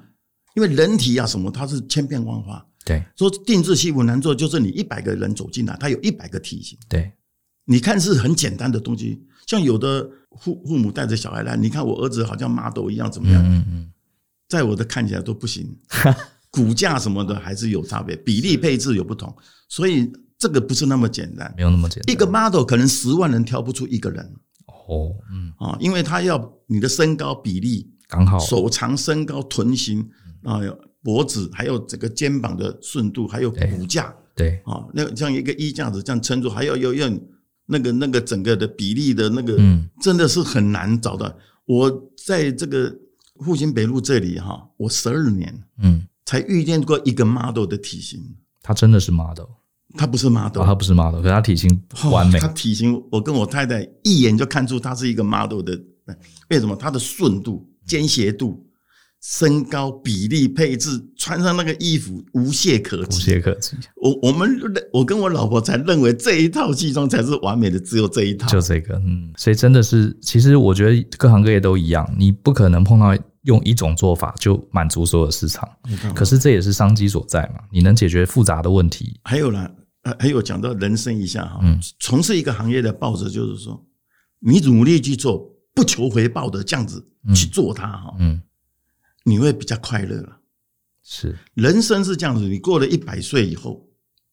[0.55, 2.65] 因为人体啊什么，它是千变万化。
[2.85, 6.79] 对，说定制西服难做，就是你一百个人走进来，他有一百个体型。
[6.89, 7.13] 对，
[7.67, 10.09] 你看是很简单的东西，像有的
[10.41, 13.45] 父父母带着小孩来，你看我儿子好像 model 一样，怎么样？
[13.45, 13.93] 嗯嗯，
[14.49, 15.77] 在我的看起来都不行，
[16.51, 19.33] 骨架什么的还是有差别，比例配置有不同，
[19.69, 20.11] 所以
[20.41, 22.13] 这个不是那么简单，没有那么简单。
[22.13, 24.25] 一个 model 可能十万人挑不出一个人。
[24.89, 30.11] 哦，嗯啊，因为他要你的身高比例刚好，手长身高臀型
[30.43, 30.59] 啊。
[31.03, 37.11] 脖子还有整个肩膀的顺度，还有骨架，对啊，那像一个衣架子这样撑住，还要要要
[37.65, 41.35] 那个那个整个的比例的那个，嗯真的是很难找到。
[41.65, 41.91] 我
[42.23, 42.95] 在这个
[43.43, 48.21] 复兴北路这里哈，我十二年，嗯，才遇见过一个 model 的体型。
[48.61, 49.47] 他真的是 model，
[49.97, 52.39] 他不是 model，他不是 model，可他体型完美。
[52.39, 55.79] 他体型，我跟我太太一眼就看出他是一个 model 的。
[56.49, 56.75] 为什么？
[56.75, 58.67] 它的顺度、肩斜度、
[59.23, 63.19] 身高比例配置，穿上那个衣服无懈可击。
[63.19, 63.77] 无懈可击。
[63.95, 64.61] 我我们
[64.93, 68.49] 我跟我老婆才认为这一套西装才是完美的，只有这一套。
[68.49, 69.33] 就这个，嗯。
[69.37, 75.69] 所以真的是，其实我觉得各行各业都一样，你不可能碰到用一种做法就满足所有市场。
[76.13, 79.21] 可是这也是商机所在嘛，你能解决复杂的问题。
[79.23, 79.53] 还有
[80.03, 83.87] 呢，还有讲到人生一下哈，嗯，从事一个行业的抱着就是说。
[84.43, 88.41] 你努力去做，不求回报的这样子去做它哈，嗯，
[89.23, 90.41] 你会比较快乐了。
[91.03, 93.87] 是，人生是这样子，你过了一百岁以后，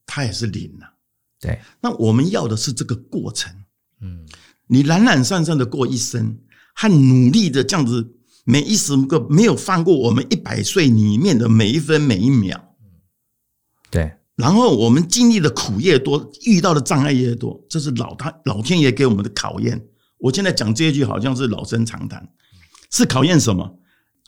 [0.06, 0.94] 它也是零了。
[1.42, 3.54] 对，那我们要的是这个过程。
[4.00, 4.26] 嗯，
[4.68, 6.40] 你懒懒散散的过一生，
[6.74, 8.16] 和努力的这样子，
[8.46, 12.78] 每一时个没有放过我们一百岁里面的每一分每一秒。
[13.92, 14.17] 对。
[14.38, 19.84] 然后我们经历的苦越多，遇到的障碍越多，这是老他老天爷给我们的考验。
[20.20, 22.30] 我现在讲这一句好像是老生常谈，
[22.92, 23.80] 是考验什么？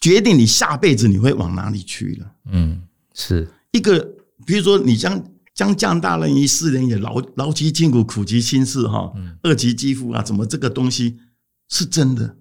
[0.02, 2.32] 决定你下辈子你会往哪里去了。
[2.52, 2.82] 嗯，
[3.14, 4.00] 是一个，
[4.48, 11.20] 比如说你将将降大任于斯人也，劳劳其筋骨，苦其心志，哈，嗯饿其肌肤啊，怎么这个东西
[11.70, 12.36] 是真的？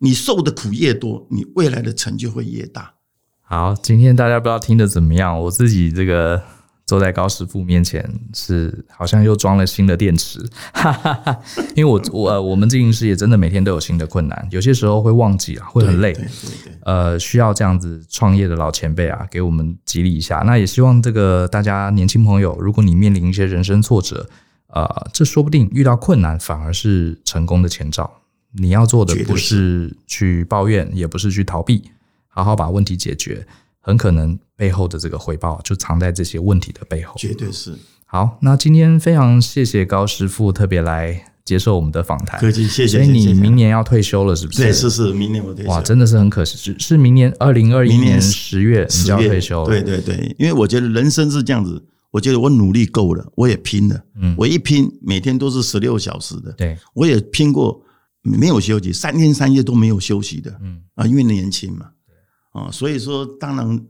[0.00, 2.94] 你受的苦越多，你未来的成就会越大。
[3.42, 5.40] 好，今天大家不知道听的怎么样？
[5.42, 6.42] 我自己这个。
[6.88, 10.40] 坐在高师傅面前，是好像又装了新的电池，
[10.72, 11.38] 哈哈哈。
[11.76, 16.14] 因为我我我们经营事业真的每天都有新的困难，有些时候会忘记啊，会很累。
[16.14, 16.30] 对对
[16.64, 16.72] 对。
[16.84, 20.38] 呃，需要这样子创业的老前辈啊，给我们激励一下。
[20.46, 24.26] 那也希望这个大家年轻朋友，如果你面临一些人生挫折，
[24.68, 28.10] 呃，这说不定遇到困难反而是成功的前兆。
[28.52, 31.90] 你要做的不是去抱怨，也不是去逃避，
[32.28, 33.46] 好好把问题解决。
[33.80, 37.74] 很可能背后的这个回报就藏在这些问题的背后，绝对是。
[38.04, 42.98] 好，那今天非常谢谢高师傅特别来接受我们的访谈，客气，谢谢。
[42.98, 44.62] 所以你明年要退休了，是不是？
[44.62, 45.70] 对，是是，明年我退休。
[45.70, 49.68] 哇，真的是很可惜，是是明年二零二一年十月你就要退休了。
[49.68, 57.78] 对对对，因为我觉得人生是这样子，我觉得我努力够了，我也拼了，嗯，我一拼每天都是十六小时的，对，我也拼过
[58.22, 61.90] 没有休息，三天三夜都没有休息的，嗯啊，因为年轻嘛。
[62.52, 63.80] 哦，所以说，当然，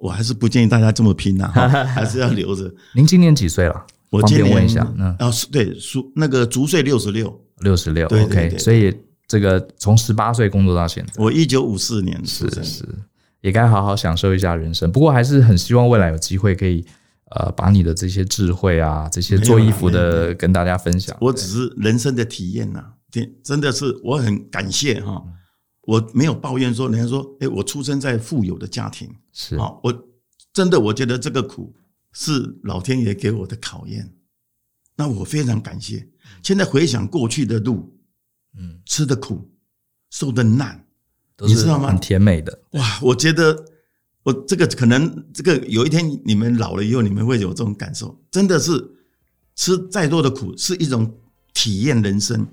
[0.00, 2.72] 我还是不建议大家这么拼呐， 还是要留着。
[2.94, 3.86] 您今年几岁了？
[4.10, 4.86] 我今年问一下。
[4.98, 8.06] 嗯，哦，对，属那个足岁六十六，六十六。
[8.06, 8.92] OK，所以
[9.28, 12.84] 这个从十八岁工作到现在，我一九五四年是是，
[13.40, 14.90] 也该好好享受一下人生。
[14.90, 16.84] 不过还是很希望未来有机会可以
[17.30, 21.16] 呃，把你的这些智慧啊，这些做衣服的跟大家分享。
[21.20, 22.82] 我只是人生的体验呐，
[23.12, 25.22] 真真的是我很感谢哈。
[25.90, 29.92] 我没有抱怨说，人家说，哎，我出生在富有的家庭，是啊，我
[30.52, 31.74] 真的我觉得这个苦
[32.12, 34.08] 是老天爷给我的考验，
[34.94, 36.08] 那我非常感谢。
[36.44, 37.92] 现在回想过去的路，
[38.56, 39.50] 嗯，吃的苦，
[40.10, 40.86] 受的难，
[41.40, 41.88] 你知道吗？
[41.88, 42.56] 很甜美的。
[42.74, 43.64] 哇，我觉得
[44.22, 48.70] 我这个可能这个有一天你们老了以后，你们会有这种感受，真的是
[49.56, 51.18] 吃再多的苦是一种
[51.52, 52.46] 体验人生，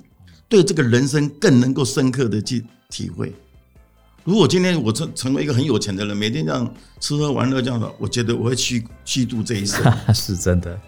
[0.50, 2.66] 对这个人生更能够深刻的去。
[2.90, 3.34] 体会，
[4.24, 9.84] 如果今天我成成为一个很有钱的人，每天这样吃喝玩乐这样的，我觉得我会虚虚度这一生，
[10.14, 10.80] 是真的。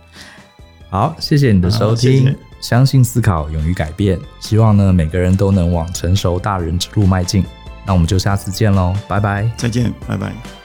[0.89, 2.35] 好，谢谢你的收听，谢谢。
[2.61, 7.45] 相信思考，勇于改变，希望呢每个人都能往成熟大人之路迈进。
[7.85, 10.58] 那我们就下次见喽，拜拜，再见，拜拜。